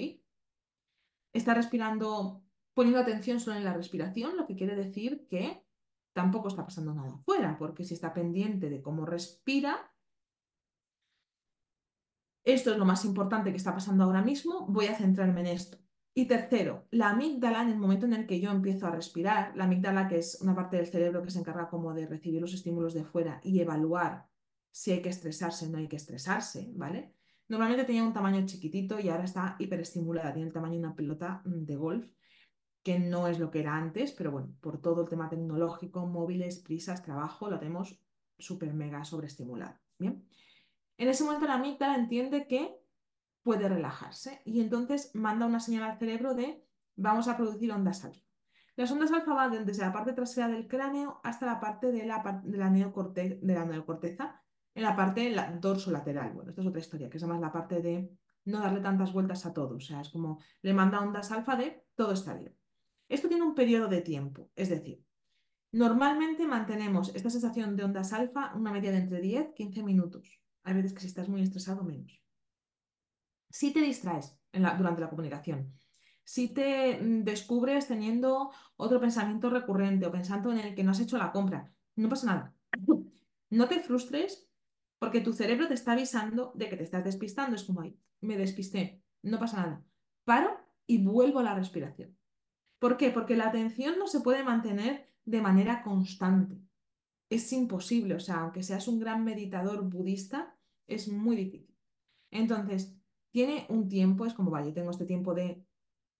[1.32, 5.64] Está respirando, poniendo atención solo en la respiración, lo que quiere decir que
[6.12, 9.92] tampoco está pasando nada afuera, porque si está pendiente de cómo respira,
[12.44, 15.78] esto es lo más importante que está pasando ahora mismo, voy a centrarme en esto.
[16.18, 19.66] Y tercero, la amígdala, en el momento en el que yo empiezo a respirar, la
[19.66, 22.92] amígdala, que es una parte del cerebro que se encarga como de recibir los estímulos
[22.92, 24.26] de fuera y evaluar
[24.72, 27.14] si hay que estresarse o no hay que estresarse, ¿vale?
[27.46, 31.40] Normalmente tenía un tamaño chiquitito y ahora está hiperestimulada, tiene el tamaño de una pelota
[31.44, 32.10] mm, de golf
[32.82, 36.58] que no es lo que era antes, pero bueno, por todo el tema tecnológico, móviles,
[36.58, 37.96] prisas, trabajo, lo tenemos
[38.36, 39.78] súper mega sobreestimulado.
[40.00, 40.26] Bien.
[40.96, 42.76] En ese momento la amígdala entiende que
[43.48, 46.62] puede relajarse y entonces manda una señal al cerebro de
[46.96, 48.20] vamos a producir ondas alfa.
[48.76, 52.42] Las ondas alfa van desde la parte trasera del cráneo hasta la parte de la,
[52.44, 54.42] de la, de la neocorteza,
[54.74, 56.34] en la parte la, dorso lateral.
[56.34, 58.10] Bueno, esta es otra historia, que es más la parte de
[58.44, 59.76] no darle tantas vueltas a todo.
[59.76, 62.54] O sea, es como le manda ondas alfa de todo está bien.
[63.08, 65.02] Esto tiene un periodo de tiempo, es decir,
[65.72, 70.38] normalmente mantenemos esta sensación de ondas alfa una media de entre 10 y 15 minutos.
[70.64, 72.27] Hay veces que si estás muy estresado, menos.
[73.50, 75.72] Si te distraes durante la comunicación,
[76.24, 81.00] si te mm, descubres teniendo otro pensamiento recurrente o pensando en el que no has
[81.00, 82.54] hecho la compra, no pasa nada.
[83.50, 84.46] No te frustres
[84.98, 87.56] porque tu cerebro te está avisando de que te estás despistando.
[87.56, 89.84] Es como, ahí, me despisté, no pasa nada.
[90.24, 90.54] Paro
[90.86, 92.14] y vuelvo a la respiración.
[92.78, 93.10] ¿Por qué?
[93.10, 96.60] Porque la atención no se puede mantener de manera constante.
[97.30, 100.54] Es imposible, o sea, aunque seas un gran meditador budista,
[100.86, 101.74] es muy difícil.
[102.30, 102.97] Entonces,
[103.30, 105.64] tiene un tiempo, es como, vale, tengo este tiempo de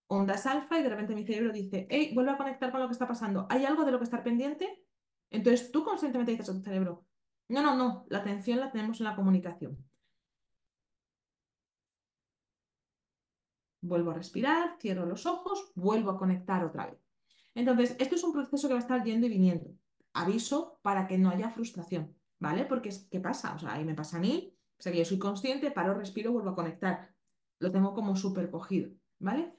[0.09, 2.92] ondas alfa y de repente mi cerebro dice, hey, vuelve a conectar con lo que
[2.92, 3.47] está pasando.
[3.51, 4.85] ¿Hay algo de lo que estar pendiente?
[5.31, 7.07] Entonces tú conscientemente dices a tu cerebro,
[7.49, 9.85] no, no, no, la atención la tenemos en la comunicación.
[13.81, 16.99] Vuelvo a respirar, cierro los ojos, vuelvo a conectar otra vez.
[17.55, 19.71] Entonces, esto es un proceso que va a estar yendo y viniendo.
[20.12, 22.64] Aviso para que no haya frustración, ¿vale?
[22.64, 23.55] Porque, ¿qué pasa?
[23.55, 26.32] O sea, ahí me pasa a mí, o sea que yo soy consciente, paro, respiro,
[26.32, 27.14] vuelvo a conectar.
[27.58, 29.54] Lo tengo como súper cogido, ¿vale?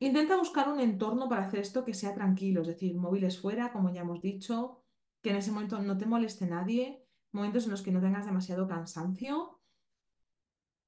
[0.00, 3.90] Intenta buscar un entorno para hacer esto que sea tranquilo, es decir, móviles fuera, como
[3.90, 4.82] ya hemos dicho,
[5.22, 8.66] que en ese momento no te moleste nadie, momentos en los que no tengas demasiado
[8.66, 9.60] cansancio,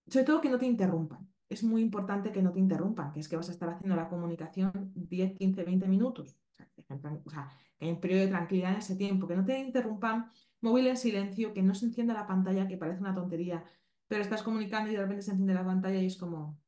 [0.08, 3.28] sobre todo que no te interrumpan es muy importante que no te interrumpan, que es
[3.28, 6.36] que vas a estar haciendo la comunicación 10, 15, 20 minutos.
[6.50, 10.30] O sea, que hay un periodo de tranquilidad en ese tiempo, que no te interrumpan,
[10.66, 13.64] móvil en silencio, que no se encienda la pantalla, que parece una tontería,
[14.08, 16.58] pero estás comunicando y de repente se enciende la pantalla y es como...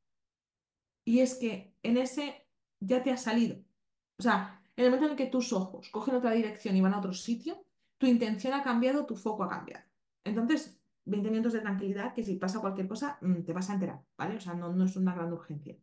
[1.04, 2.46] Y es que en ese
[2.80, 3.56] ya te ha salido.
[4.18, 6.94] O sea, en el momento en el que tus ojos cogen otra dirección y van
[6.94, 7.64] a otro sitio,
[7.98, 9.84] tu intención ha cambiado, tu foco ha cambiado.
[10.24, 14.00] Entonces, 20 minutos de tranquilidad que si pasa cualquier cosa mm, te vas a enterar,
[14.16, 14.36] ¿vale?
[14.36, 15.76] O sea, no, no es una gran urgencia.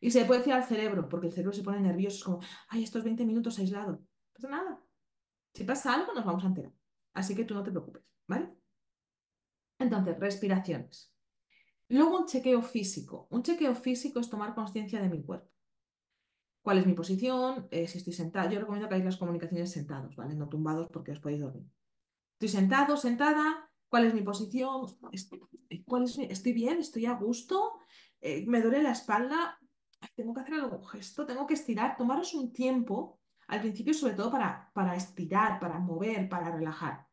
[0.00, 2.82] Y se puede decir al cerebro, porque el cerebro se pone nervioso, es como, ay,
[2.84, 3.92] estos 20 minutos aislado.
[3.92, 4.80] No pasa nada.
[5.54, 6.72] Si pasa algo, nos vamos a enterar.
[7.14, 8.54] Así que tú no te preocupes, ¿vale?
[9.78, 11.12] Entonces, respiraciones.
[11.88, 13.26] Luego un chequeo físico.
[13.30, 15.50] Un chequeo físico es tomar conciencia de mi cuerpo.
[16.62, 18.50] cuál es mi posición, eh, si estoy sentado.
[18.50, 20.34] Yo recomiendo que hagáis las comunicaciones sentados, ¿vale?
[20.34, 21.66] No tumbados porque os podéis dormir.
[22.34, 24.86] Estoy sentado, sentada, ¿cuál es mi posición?
[25.86, 26.78] ¿Cuál es ¿Estoy bien?
[26.78, 27.78] ¿Estoy a gusto?
[28.20, 29.58] Eh, ¿me duele la espalda?
[30.14, 31.96] Tengo que hacer algún gesto, tengo que estirar.
[31.96, 33.20] Tomaros un tiempo
[33.52, 37.06] al principio, sobre todo para, para estirar, para mover, para relajar.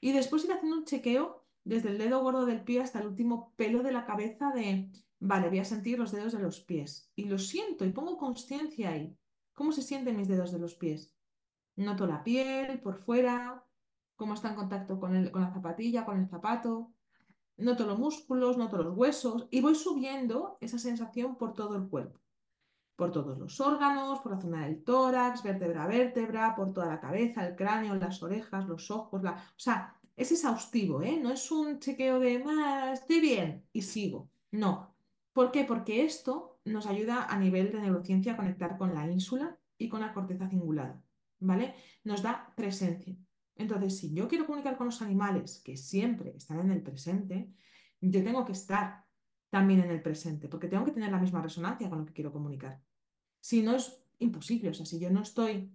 [0.00, 3.54] Y después ir haciendo un chequeo desde el dedo gordo del pie hasta el último
[3.56, 7.10] pelo de la cabeza de, vale, voy a sentir los dedos de los pies.
[7.16, 9.16] Y lo siento y pongo conciencia ahí.
[9.54, 11.14] ¿Cómo se sienten mis dedos de los pies?
[11.76, 13.64] Noto la piel por fuera,
[14.14, 16.92] cómo está en contacto con, el, con la zapatilla, con el zapato.
[17.56, 22.20] Noto los músculos, noto los huesos y voy subiendo esa sensación por todo el cuerpo
[22.98, 26.98] por todos los órganos, por la zona del tórax, vértebra a vértebra, por toda la
[26.98, 29.34] cabeza, el cráneo, las orejas, los ojos, la...
[29.34, 31.16] o sea, es exhaustivo, ¿eh?
[31.22, 34.28] No es un chequeo de, ah, estoy bien y sigo.
[34.50, 34.96] No.
[35.32, 35.62] ¿Por qué?
[35.62, 40.00] Porque esto nos ayuda a nivel de neurociencia a conectar con la ínsula y con
[40.00, 41.00] la corteza cingulada,
[41.38, 41.76] ¿vale?
[42.02, 43.14] Nos da presencia.
[43.54, 47.52] Entonces, si yo quiero comunicar con los animales que siempre están en el presente,
[48.00, 49.04] yo tengo que estar
[49.50, 52.32] también en el presente, porque tengo que tener la misma resonancia con lo que quiero
[52.32, 52.82] comunicar.
[53.40, 55.70] Si no es imposible, o sea, si yo no estoy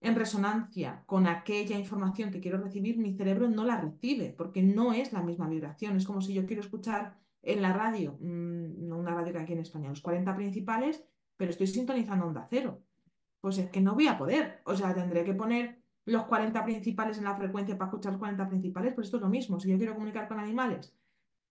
[0.00, 4.92] en resonancia con aquella información que quiero recibir, mi cerebro no la recibe, porque no
[4.92, 5.96] es la misma vibración.
[5.96, 9.52] Es como si yo quiero escuchar en la radio, mm, no una radio que aquí
[9.52, 11.04] en España, los 40 principales,
[11.36, 12.82] pero estoy sintonizando onda cero.
[13.40, 14.60] Pues es que no voy a poder.
[14.64, 18.48] O sea, tendré que poner los 40 principales en la frecuencia para escuchar los 40
[18.48, 19.60] principales, pues esto es lo mismo.
[19.60, 20.96] Si yo quiero comunicar con animales,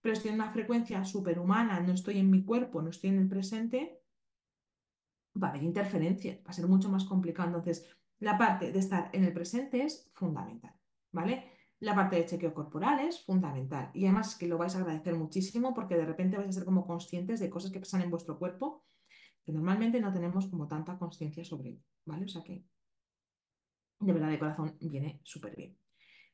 [0.02, 3.28] pero estoy en una frecuencia superhumana, no estoy en mi cuerpo, no estoy en el
[3.28, 4.01] presente,
[5.42, 7.48] va a haber interferencias, va a ser mucho más complicado.
[7.50, 7.86] Entonces,
[8.20, 10.74] la parte de estar en el presente es fundamental,
[11.12, 11.52] ¿vale?
[11.80, 15.74] La parte de chequeo corporal es fundamental y además que lo vais a agradecer muchísimo
[15.74, 18.86] porque de repente vais a ser como conscientes de cosas que pasan en vuestro cuerpo
[19.44, 22.26] que normalmente no tenemos como tanta conciencia sobre ello, ¿vale?
[22.26, 22.64] O sea que
[24.00, 25.78] de verdad de corazón viene súper bien.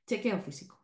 [0.05, 0.83] Chequeo físico.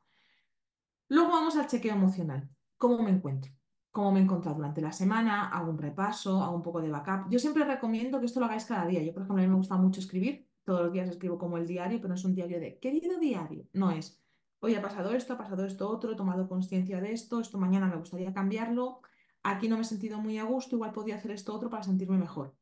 [1.10, 2.50] Luego vamos al chequeo emocional.
[2.78, 3.52] ¿Cómo me encuentro?
[3.94, 7.30] Cómo me he encontrado durante la semana, hago un repaso, hago un poco de backup.
[7.30, 9.04] Yo siempre recomiendo que esto lo hagáis cada día.
[9.04, 10.50] Yo, por ejemplo, a mí me gusta mucho escribir.
[10.64, 13.68] Todos los días escribo como el diario, pero no es un diario de querido diario.
[13.72, 14.20] No es,
[14.62, 17.88] hoy ha pasado esto, ha pasado esto otro, he tomado conciencia de esto, esto mañana
[17.88, 19.02] me gustaría cambiarlo.
[19.44, 22.18] Aquí no me he sentido muy a gusto, igual podía hacer esto otro para sentirme
[22.18, 22.56] mejor.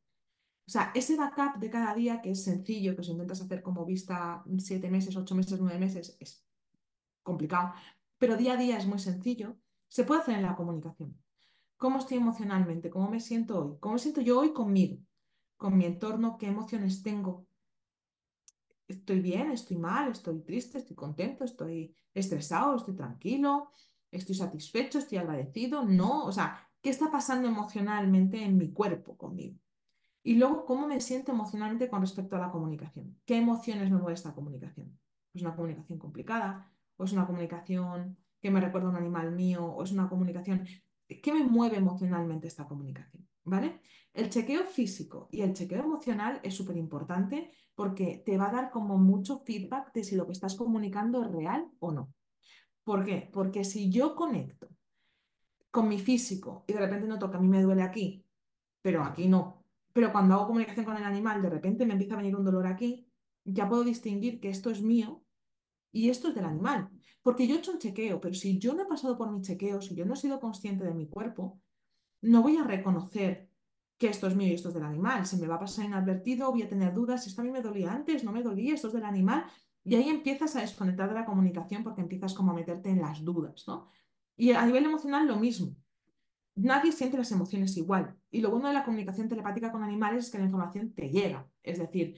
[0.66, 3.86] O sea, ese backup de cada día, que es sencillo, que si intentas hacer como
[3.86, 6.46] vista siete meses, ocho meses, nueve meses, es
[7.22, 7.72] complicado,
[8.18, 9.56] pero día a día es muy sencillo,
[9.88, 11.21] se puede hacer en la comunicación
[11.82, 14.98] cómo estoy emocionalmente, cómo me siento hoy, cómo me siento yo hoy conmigo,
[15.56, 17.48] con mi entorno, qué emociones tengo.
[18.86, 19.50] ¿Estoy bien?
[19.50, 20.12] ¿Estoy mal?
[20.12, 20.78] ¿Estoy triste?
[20.78, 21.42] ¿Estoy contento?
[21.42, 22.76] ¿Estoy estresado?
[22.76, 23.72] ¿Estoy tranquilo?
[24.12, 25.00] ¿Estoy satisfecho?
[25.00, 25.84] ¿Estoy agradecido?
[25.84, 29.58] No, o sea, ¿qué está pasando emocionalmente en mi cuerpo conmigo?
[30.22, 33.18] Y luego, ¿cómo me siento emocionalmente con respecto a la comunicación?
[33.26, 35.00] ¿Qué emociones me mueve esta comunicación?
[35.34, 36.70] ¿Es una comunicación complicada?
[36.96, 39.64] ¿O es una comunicación que me recuerda a un animal mío?
[39.66, 40.64] ¿O es una comunicación
[41.20, 43.28] ¿Qué me mueve emocionalmente esta comunicación?
[43.44, 43.80] ¿Vale?
[44.12, 48.70] El chequeo físico y el chequeo emocional es súper importante porque te va a dar
[48.70, 52.14] como mucho feedback de si lo que estás comunicando es real o no.
[52.84, 53.30] ¿Por qué?
[53.32, 54.68] Porque si yo conecto
[55.70, 58.24] con mi físico y de repente noto que a mí me duele aquí,
[58.82, 62.18] pero aquí no, pero cuando hago comunicación con el animal de repente me empieza a
[62.18, 63.08] venir un dolor aquí,
[63.44, 65.21] ya puedo distinguir que esto es mío
[65.92, 66.88] y esto es del animal.
[67.22, 69.80] Porque yo he hecho un chequeo, pero si yo no he pasado por mi chequeo,
[69.80, 71.60] si yo no he sido consciente de mi cuerpo,
[72.22, 73.48] no voy a reconocer
[73.98, 75.26] que esto es mío y esto es del animal.
[75.26, 77.92] Se me va a pasar inadvertido, voy a tener dudas, esto a mí me dolía
[77.92, 79.44] antes, no me dolía, esto es del animal.
[79.84, 83.24] Y ahí empiezas a desconectar de la comunicación porque empiezas como a meterte en las
[83.24, 83.88] dudas, ¿no?
[84.36, 85.76] Y a nivel emocional lo mismo.
[86.54, 88.16] Nadie siente las emociones igual.
[88.30, 91.48] Y lo bueno de la comunicación telepática con animales es que la información te llega.
[91.62, 92.16] Es decir,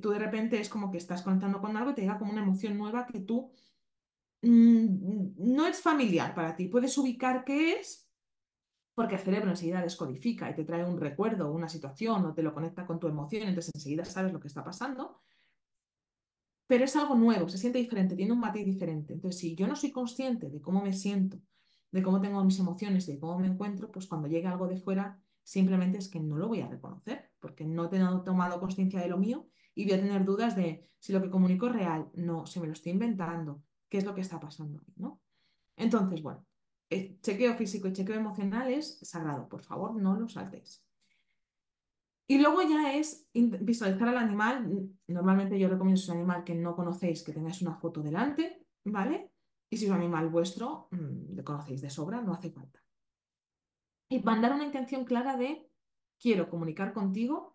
[0.00, 2.42] tú de repente es como que estás conectando con algo y te llega como una
[2.42, 3.52] emoción nueva que tú
[4.42, 6.68] mm, no es familiar para ti.
[6.68, 8.04] Puedes ubicar qué es
[8.94, 12.54] porque el cerebro enseguida descodifica y te trae un recuerdo, una situación o te lo
[12.54, 15.20] conecta con tu emoción, entonces enseguida sabes lo que está pasando.
[16.66, 19.12] Pero es algo nuevo, se siente diferente, tiene un matiz diferente.
[19.12, 21.38] Entonces, si yo no soy consciente de cómo me siento,
[21.90, 25.20] de cómo tengo mis emociones, de cómo me encuentro, pues cuando llegue algo de fuera,
[25.42, 29.18] simplemente es que no lo voy a reconocer, porque no he tomado conciencia de lo
[29.18, 32.60] mío y voy a tener dudas de si lo que comunico es real, no, si
[32.60, 35.20] me lo estoy inventando, qué es lo que está pasando ¿no?
[35.76, 36.46] Entonces, bueno,
[36.88, 40.84] el chequeo físico y chequeo emocional es sagrado, por favor, no lo saltéis.
[42.26, 44.88] Y luego ya es visualizar al animal.
[45.08, 48.66] Normalmente yo recomiendo si es un animal que no conocéis que tengáis una foto delante,
[48.84, 49.30] ¿vale?
[49.68, 52.82] Y si es un animal vuestro, mm, le conocéis de sobra, no hace falta.
[54.08, 55.68] Y mandar una intención clara de
[56.18, 57.53] quiero comunicar contigo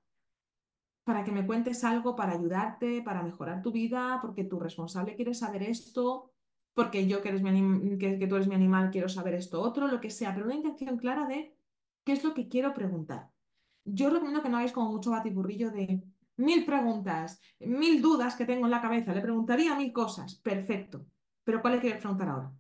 [1.10, 5.34] para que me cuentes algo para ayudarte, para mejorar tu vida, porque tu responsable quiere
[5.34, 6.30] saber esto,
[6.76, 9.88] porque yo que, eres mi que, que tú eres mi animal quiero saber esto otro,
[9.88, 11.58] lo que sea, pero una intención clara de
[12.04, 13.32] qué es lo que quiero preguntar.
[13.86, 16.04] Yo recomiendo que no hagáis como mucho batiburrillo de
[16.38, 21.08] mil preguntas, mil dudas que tengo en la cabeza, le preguntaría mil cosas, perfecto,
[21.44, 22.54] pero ¿cuál le quieres preguntar ahora?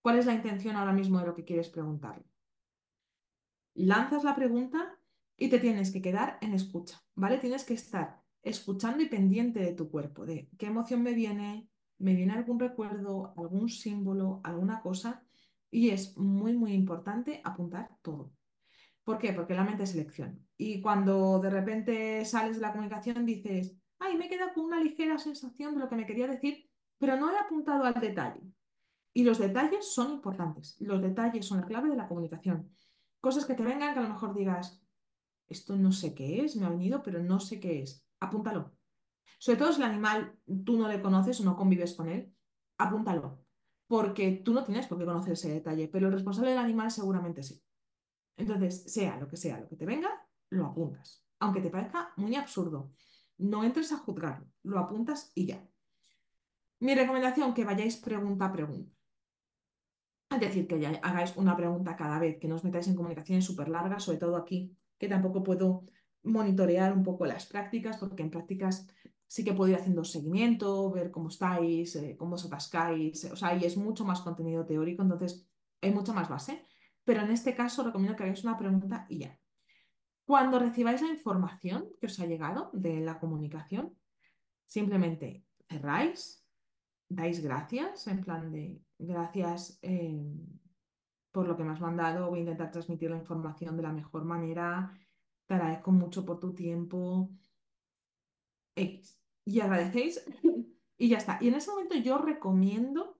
[0.00, 2.24] ¿Cuál es la intención ahora mismo de lo que quieres preguntarle?
[3.74, 4.98] Lanzas la pregunta
[5.36, 7.38] y te tienes que quedar en escucha, ¿vale?
[7.38, 11.68] Tienes que estar escuchando y pendiente de tu cuerpo, de qué emoción me viene,
[11.98, 15.24] me viene algún recuerdo, algún símbolo, alguna cosa,
[15.70, 18.32] y es muy, muy importante apuntar todo.
[19.04, 19.32] ¿Por qué?
[19.32, 20.36] Porque la mente selecciona.
[20.56, 25.18] Y cuando de repente sales de la comunicación dices, ay, me queda con una ligera
[25.18, 26.68] sensación de lo que me quería decir,
[26.98, 28.40] pero no he apuntado al detalle.
[29.14, 30.76] Y los detalles son importantes.
[30.80, 32.70] Los detalles son la clave de la comunicación.
[33.20, 34.81] Cosas que te vengan que a lo mejor digas,
[35.52, 38.04] esto no sé qué es, me ha venido, pero no sé qué es.
[38.20, 38.76] Apúntalo.
[39.38, 42.34] Sobre todo si el animal tú no le conoces o no convives con él,
[42.78, 43.44] apúntalo.
[43.86, 47.42] Porque tú no tienes por qué conocer ese detalle, pero el responsable del animal seguramente
[47.42, 47.62] sí.
[48.36, 50.10] Entonces, sea lo que sea, lo que te venga,
[50.50, 51.24] lo apuntas.
[51.40, 52.92] Aunque te parezca muy absurdo,
[53.38, 55.68] no entres a juzgarlo, lo apuntas y ya.
[56.80, 58.92] Mi recomendación, que vayáis pregunta a pregunta.
[60.30, 63.44] Es decir, que ya hagáis una pregunta cada vez, que no os metáis en comunicaciones
[63.44, 65.84] súper largas, sobre todo aquí, que tampoco puedo
[66.22, 68.86] monitorear un poco las prácticas, porque en prácticas
[69.26, 73.48] sí que puedo ir haciendo seguimiento, ver cómo estáis, eh, cómo os atascáis, o sea,
[73.48, 75.44] ahí es mucho más contenido teórico, entonces
[75.80, 76.64] hay mucha más base
[77.04, 79.38] pero en este caso recomiendo que hagáis una pregunta y ya.
[80.24, 83.96] Cuando recibáis la información que os ha llegado de la comunicación,
[84.66, 86.46] simplemente cerráis,
[87.08, 90.22] dais gracias, en plan de gracias eh,
[91.32, 94.24] por lo que me has mandado, voy a intentar transmitir la información de la mejor
[94.24, 94.92] manera,
[95.46, 97.30] te agradezco mucho por tu tiempo.
[99.44, 100.24] Y agradecéis.
[100.98, 101.38] Y ya está.
[101.40, 103.18] Y en ese momento yo recomiendo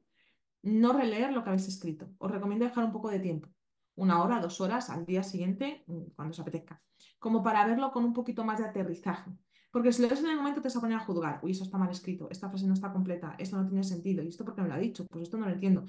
[0.62, 3.48] no releer lo que habéis escrito, os recomiendo dejar un poco de tiempo.
[3.96, 6.80] Una hora, dos horas al día siguiente, mm, cuando os apetezca,
[7.18, 9.32] como para verlo con un poquito más de aterrizaje.
[9.72, 11.64] Porque si lo ves en el momento te vas a poner a juzgar, uy, eso
[11.64, 14.62] está mal escrito, esta frase no está completa, esto no tiene sentido, y esto porque
[14.62, 15.84] me lo ha dicho, pues esto no lo entiendo.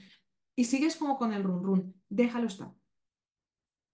[0.55, 2.73] Y sigues como con el run run, déjalo estar.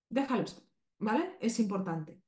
[0.09, 0.63] Déjalo estar,
[0.97, 1.37] ¿vale?
[1.39, 2.21] Es importante.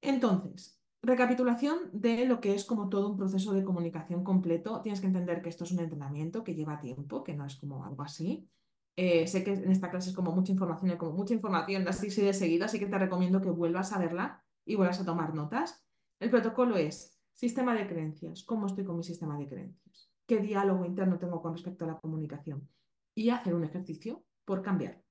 [0.00, 4.80] Entonces, Recapitulación de lo que es como todo un proceso de comunicación completo.
[4.82, 7.84] Tienes que entender que esto es un entrenamiento que lleva tiempo, que no es como
[7.84, 8.48] algo así.
[8.94, 12.08] Eh, sé que en esta clase es como mucha información y como mucha información así
[12.22, 15.84] de seguido, así que te recomiendo que vuelvas a verla y vuelvas a tomar notas.
[16.20, 20.84] El protocolo es sistema de creencias, cómo estoy con mi sistema de creencias, qué diálogo
[20.84, 22.68] interno tengo con respecto a la comunicación
[23.14, 25.02] y hacer un ejercicio por cambiar.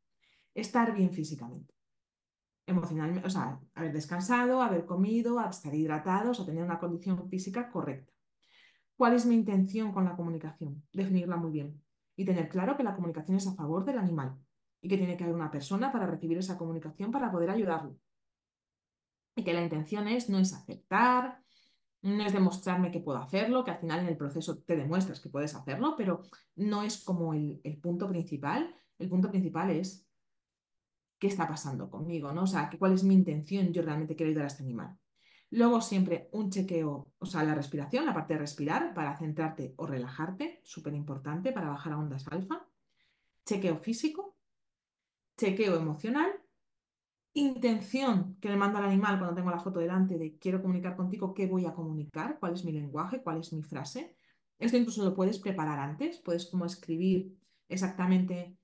[0.53, 1.73] Estar bien físicamente,
[2.65, 8.11] emocionalmente, o sea, haber descansado, haber comido, estar hidratados, o tener una condición física correcta.
[8.95, 10.83] ¿Cuál es mi intención con la comunicación?
[10.93, 11.81] Definirla muy bien
[12.15, 14.37] y tener claro que la comunicación es a favor del animal
[14.81, 17.97] y que tiene que haber una persona para recibir esa comunicación para poder ayudarlo.
[19.35, 21.41] Y que la intención es no es aceptar,
[22.01, 25.29] no es demostrarme que puedo hacerlo, que al final en el proceso te demuestras que
[25.29, 26.23] puedes hacerlo, pero
[26.55, 28.75] no es como el, el punto principal.
[28.97, 30.07] El punto principal es
[31.19, 32.43] qué está pasando conmigo, ¿no?
[32.43, 34.97] O sea, cuál es mi intención, yo realmente quiero ayudar a este animal.
[35.51, 39.85] Luego siempre un chequeo, o sea, la respiración, la parte de respirar para centrarte o
[39.85, 42.65] relajarte, súper importante para bajar a ondas alfa.
[43.45, 44.37] Chequeo físico,
[45.37, 46.31] chequeo emocional,
[47.33, 51.33] intención que le mando al animal cuando tengo la foto delante de quiero comunicar contigo,
[51.33, 54.15] qué voy a comunicar, cuál es mi lenguaje, cuál es mi frase.
[54.59, 58.57] Esto incluso lo puedes preparar antes, puedes como escribir exactamente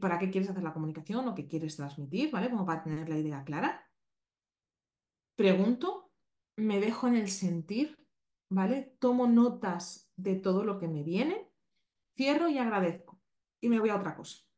[0.00, 2.50] para qué quieres hacer la comunicación o qué quieres transmitir, ¿vale?
[2.50, 3.88] Como para tener la idea clara.
[5.36, 6.10] Pregunto
[6.60, 7.98] me dejo en el sentir,
[8.48, 8.94] ¿vale?
[8.98, 11.50] Tomo notas de todo lo que me viene,
[12.16, 13.20] cierro y agradezco.
[13.60, 14.49] Y me voy a otra cosa.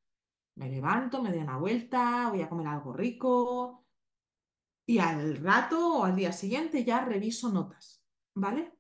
[0.54, 3.86] Me levanto, me doy una vuelta, voy a comer algo rico
[4.86, 8.02] y al rato o al día siguiente ya reviso notas,
[8.34, 8.72] ¿vale?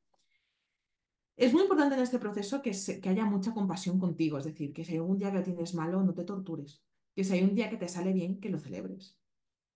[1.36, 4.84] Es muy importante en este proceso que, que haya mucha compasión contigo, es decir, que
[4.84, 7.78] si un día que tienes malo, no te tortures, que si hay un día que
[7.78, 9.18] te sale bien, que lo celebres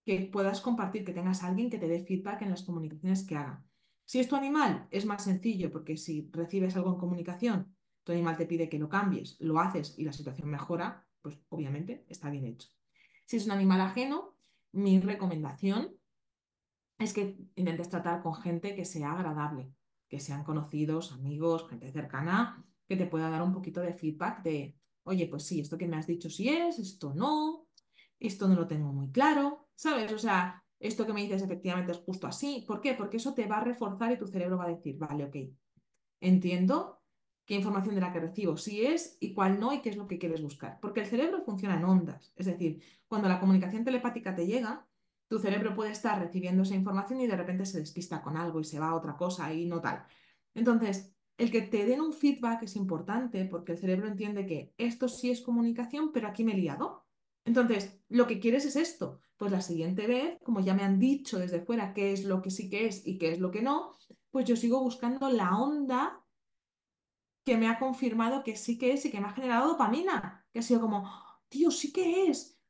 [0.06, 3.34] que puedas compartir, que tengas a alguien que te dé feedback en las comunicaciones que
[3.34, 3.64] haga.
[4.04, 8.36] Si es tu animal, es más sencillo porque si recibes algo en comunicación, tu animal
[8.36, 12.44] te pide que lo cambies, lo haces y la situación mejora, pues obviamente está bien
[12.44, 12.68] hecho.
[13.24, 14.36] Si es un animal ajeno,
[14.70, 15.96] mi recomendación
[17.00, 19.72] es que intentes tratar con gente que sea agradable,
[20.08, 24.76] que sean conocidos, amigos, gente cercana, que te pueda dar un poquito de feedback de,
[25.02, 27.66] oye, pues sí, esto que me has dicho sí es, esto no,
[28.20, 30.12] esto no lo tengo muy claro, ¿sabes?
[30.12, 32.64] O sea, esto que me dices efectivamente es justo así.
[32.68, 32.94] ¿Por qué?
[32.94, 35.36] Porque eso te va a reforzar y tu cerebro va a decir, vale, ok,
[36.20, 37.02] entiendo
[37.46, 40.06] qué información de la que recibo sí es y cuál no y qué es lo
[40.06, 40.78] que quieres buscar.
[40.80, 42.32] Porque el cerebro funciona en ondas.
[42.36, 44.86] Es decir, cuando la comunicación telepática te llega,
[45.28, 48.64] tu cerebro puede estar recibiendo esa información y de repente se despista con algo y
[48.64, 50.04] se va a otra cosa y no tal.
[50.54, 55.08] Entonces, el que te den un feedback es importante porque el cerebro entiende que esto
[55.08, 57.06] sí es comunicación, pero aquí me he liado.
[57.44, 59.20] Entonces, lo que quieres es esto.
[59.36, 62.50] Pues la siguiente vez, como ya me han dicho desde fuera qué es lo que
[62.50, 63.92] sí que es y qué es lo que no,
[64.30, 66.25] pues yo sigo buscando la onda
[67.46, 70.58] que me ha confirmado que sí que es y que me ha generado dopamina, que
[70.58, 71.08] ha sido como,
[71.48, 72.60] tío, sí que es.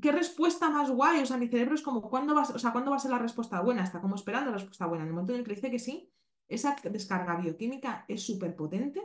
[0.00, 1.20] ¿Qué respuesta más guay?
[1.20, 3.18] O sea, mi cerebro es como, ¿cuándo va, o sea, ¿cuándo va a ser la
[3.18, 3.84] respuesta buena?
[3.84, 5.04] Está como esperando la respuesta buena.
[5.04, 6.10] En el momento en el que dice que sí,
[6.48, 9.02] esa descarga bioquímica es súper potente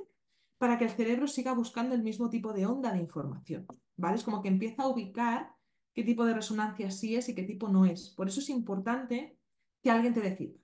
[0.58, 3.68] para que el cerebro siga buscando el mismo tipo de onda de información,
[3.98, 4.16] ¿vale?
[4.16, 5.54] Es como que empieza a ubicar
[5.94, 8.10] qué tipo de resonancia sí es y qué tipo no es.
[8.12, 9.38] Por eso es importante
[9.84, 10.58] que alguien te decida,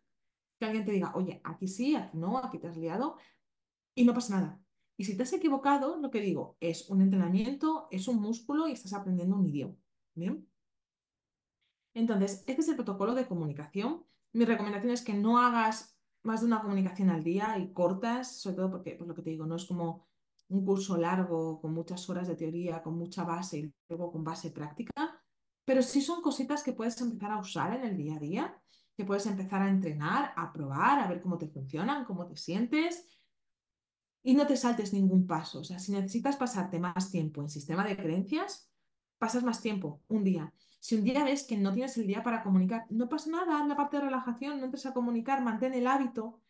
[0.58, 3.18] que alguien te diga, oye, aquí sí, aquí no, aquí te has liado,
[3.96, 4.62] y no pasa nada.
[4.98, 8.74] Y si te has equivocado, lo que digo, es un entrenamiento, es un músculo y
[8.74, 9.76] estás aprendiendo un idioma.
[10.14, 10.48] ¿Bien?
[11.94, 14.06] Entonces, este es el protocolo de comunicación.
[14.34, 18.58] Mi recomendación es que no hagas más de una comunicación al día y cortas, sobre
[18.58, 20.08] todo porque, pues lo que te digo, no es como
[20.50, 24.52] un curso largo con muchas horas de teoría, con mucha base y luego con base
[24.52, 25.22] práctica,
[25.66, 28.62] pero sí son cositas que puedes empezar a usar en el día a día,
[28.96, 33.08] que puedes empezar a entrenar, a probar, a ver cómo te funcionan, cómo te sientes
[34.26, 35.60] y no te saltes ningún paso.
[35.60, 38.72] O sea, si necesitas pasarte más tiempo en sistema de creencias,
[39.20, 40.52] pasas más tiempo, un día.
[40.80, 43.68] Si un día ves que no tienes el día para comunicar, no pasa nada, haz
[43.68, 46.42] la parte de relajación, no entres a comunicar, mantén el hábito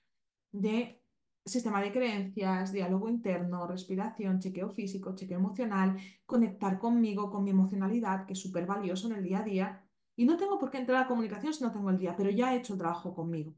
[0.53, 1.03] de
[1.45, 8.25] sistema de creencias, diálogo interno, respiración, chequeo físico, chequeo emocional, conectar conmigo, con mi emocionalidad,
[8.25, 9.85] que es súper valioso en el día a día.
[10.15, 12.53] Y no tengo por qué entrar a comunicación si no tengo el día, pero ya
[12.53, 13.53] he hecho el trabajo conmigo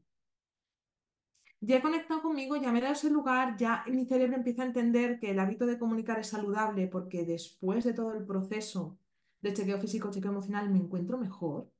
[1.60, 4.66] ya he conectado conmigo, ya me he dado ese lugar, ya mi cerebro empieza a
[4.66, 8.98] entender que el hábito de comunicar es saludable porque después de todo el proceso
[9.40, 11.70] de chequeo físico, chequeo emocional, me encuentro mejor,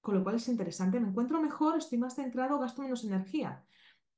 [0.00, 3.64] con lo cual es interesante, me encuentro mejor, estoy más centrado, gasto menos energía.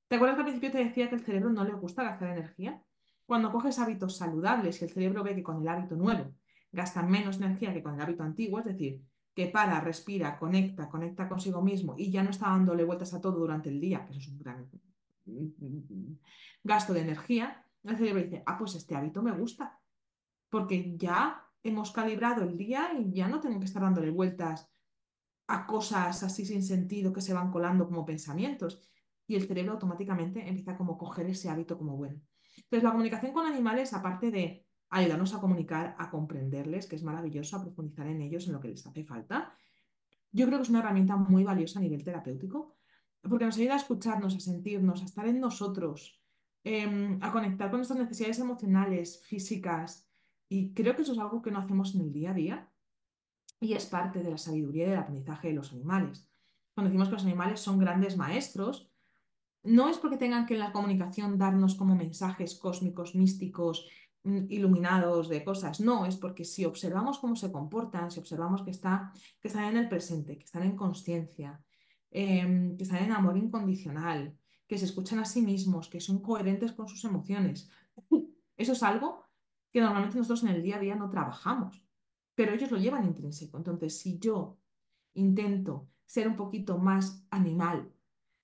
[0.08, 2.82] ¿Te acuerdas que al principio te decía que el cerebro no le gusta gastar energía?
[3.26, 6.34] Cuando coges hábitos saludables y el cerebro ve que con el hábito nuevo
[6.70, 9.02] gasta menos energía que con el hábito antiguo, es decir,
[9.34, 13.38] que para, respira, conecta, conecta consigo mismo y ya no está dándole vueltas a todo
[13.38, 14.60] durante el día, que eso es un gran
[16.62, 19.80] gasto de energía, el cerebro dice, ah, pues este hábito me gusta,
[20.48, 24.70] porque ya hemos calibrado el día y ya no tengo que estar dándole vueltas
[25.48, 28.80] a cosas así sin sentido que se van colando como pensamientos.
[29.26, 32.20] Y el cerebro automáticamente empieza como a coger ese hábito como bueno.
[32.56, 37.56] Entonces, la comunicación con animales, aparte de ayudarnos a comunicar, a comprenderles, que es maravilloso,
[37.56, 39.54] a profundizar en ellos, en lo que les hace falta,
[40.30, 42.76] yo creo que es una herramienta muy valiosa a nivel terapéutico
[43.28, 46.20] porque nos ayuda a escucharnos, a sentirnos, a estar en nosotros,
[46.64, 50.08] em, a conectar con nuestras necesidades emocionales, físicas.
[50.48, 52.72] Y creo que eso es algo que no hacemos en el día a día
[53.60, 56.28] y es parte de la sabiduría y del aprendizaje de los animales.
[56.74, 58.90] Cuando decimos que los animales son grandes maestros,
[59.62, 63.88] no es porque tengan que en la comunicación darnos como mensajes cósmicos, místicos,
[64.24, 65.80] mm, iluminados de cosas.
[65.80, 69.76] No, es porque si observamos cómo se comportan, si observamos que, está, que están en
[69.76, 71.60] el presente, que están en conciencia,
[72.14, 74.36] Em, que están en amor incondicional,
[74.66, 77.70] que se escuchan a sí mismos, que son coherentes con sus emociones.
[78.56, 79.24] Eso es algo
[79.70, 81.82] que normalmente nosotros en el día a día no trabajamos,
[82.34, 83.56] pero ellos lo llevan intrínseco.
[83.56, 84.58] Entonces, si yo
[85.14, 87.90] intento ser un poquito más animal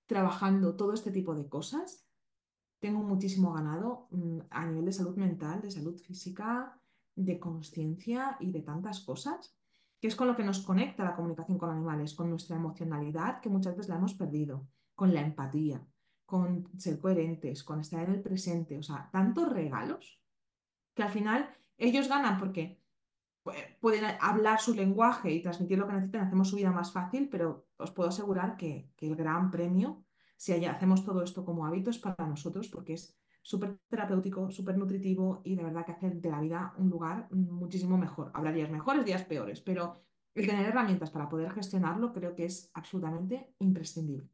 [0.07, 2.07] trabajando todo este tipo de cosas,
[2.79, 6.81] tengo muchísimo ganado mm, a nivel de salud mental, de salud física,
[7.15, 9.58] de conciencia y de tantas cosas
[9.99, 13.49] que es con lo que nos conecta la comunicación con animales, con nuestra emocionalidad, que
[13.49, 15.85] muchas veces la hemos perdido, con la empatía,
[16.25, 20.21] con ser coherentes, con estar en el presente, o sea, tantos regalos
[20.93, 22.79] que al final ellos ganan porque
[23.79, 27.67] pueden hablar su lenguaje y transmitir lo que necesitan, hacemos su vida más fácil, pero
[27.77, 30.03] os puedo asegurar que, el gran premio,
[30.37, 33.18] si hacemos todo esto como hábito, es para nosotros porque es
[33.49, 37.97] súper terapéutico, súper nutritivo y de verdad que hace de la vida un lugar muchísimo
[37.97, 38.29] mejor.
[38.35, 39.95] Habrá días mejores, días peores, pero
[40.35, 44.29] el tener herramientas para poder gestionarlo creo que es absolutamente imprescindible.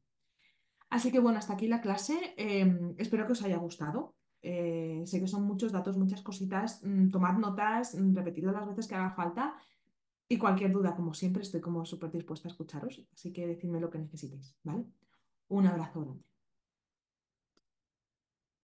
[0.90, 2.34] Así que bueno, hasta aquí la clase.
[2.36, 4.16] Em, espero que os haya gustado.
[4.42, 6.82] Eh, sé que son muchos datos, muchas cositas.
[6.84, 9.56] Mm, tomad notas, mm, repetidlo las veces que haga falta.
[10.28, 13.08] Y cualquier duda, como siempre, estoy como súper dispuesta a escucharos.
[13.14, 14.84] Así que decidme lo que necesitéis, ¿vale?
[15.48, 16.35] Un abrazo grande.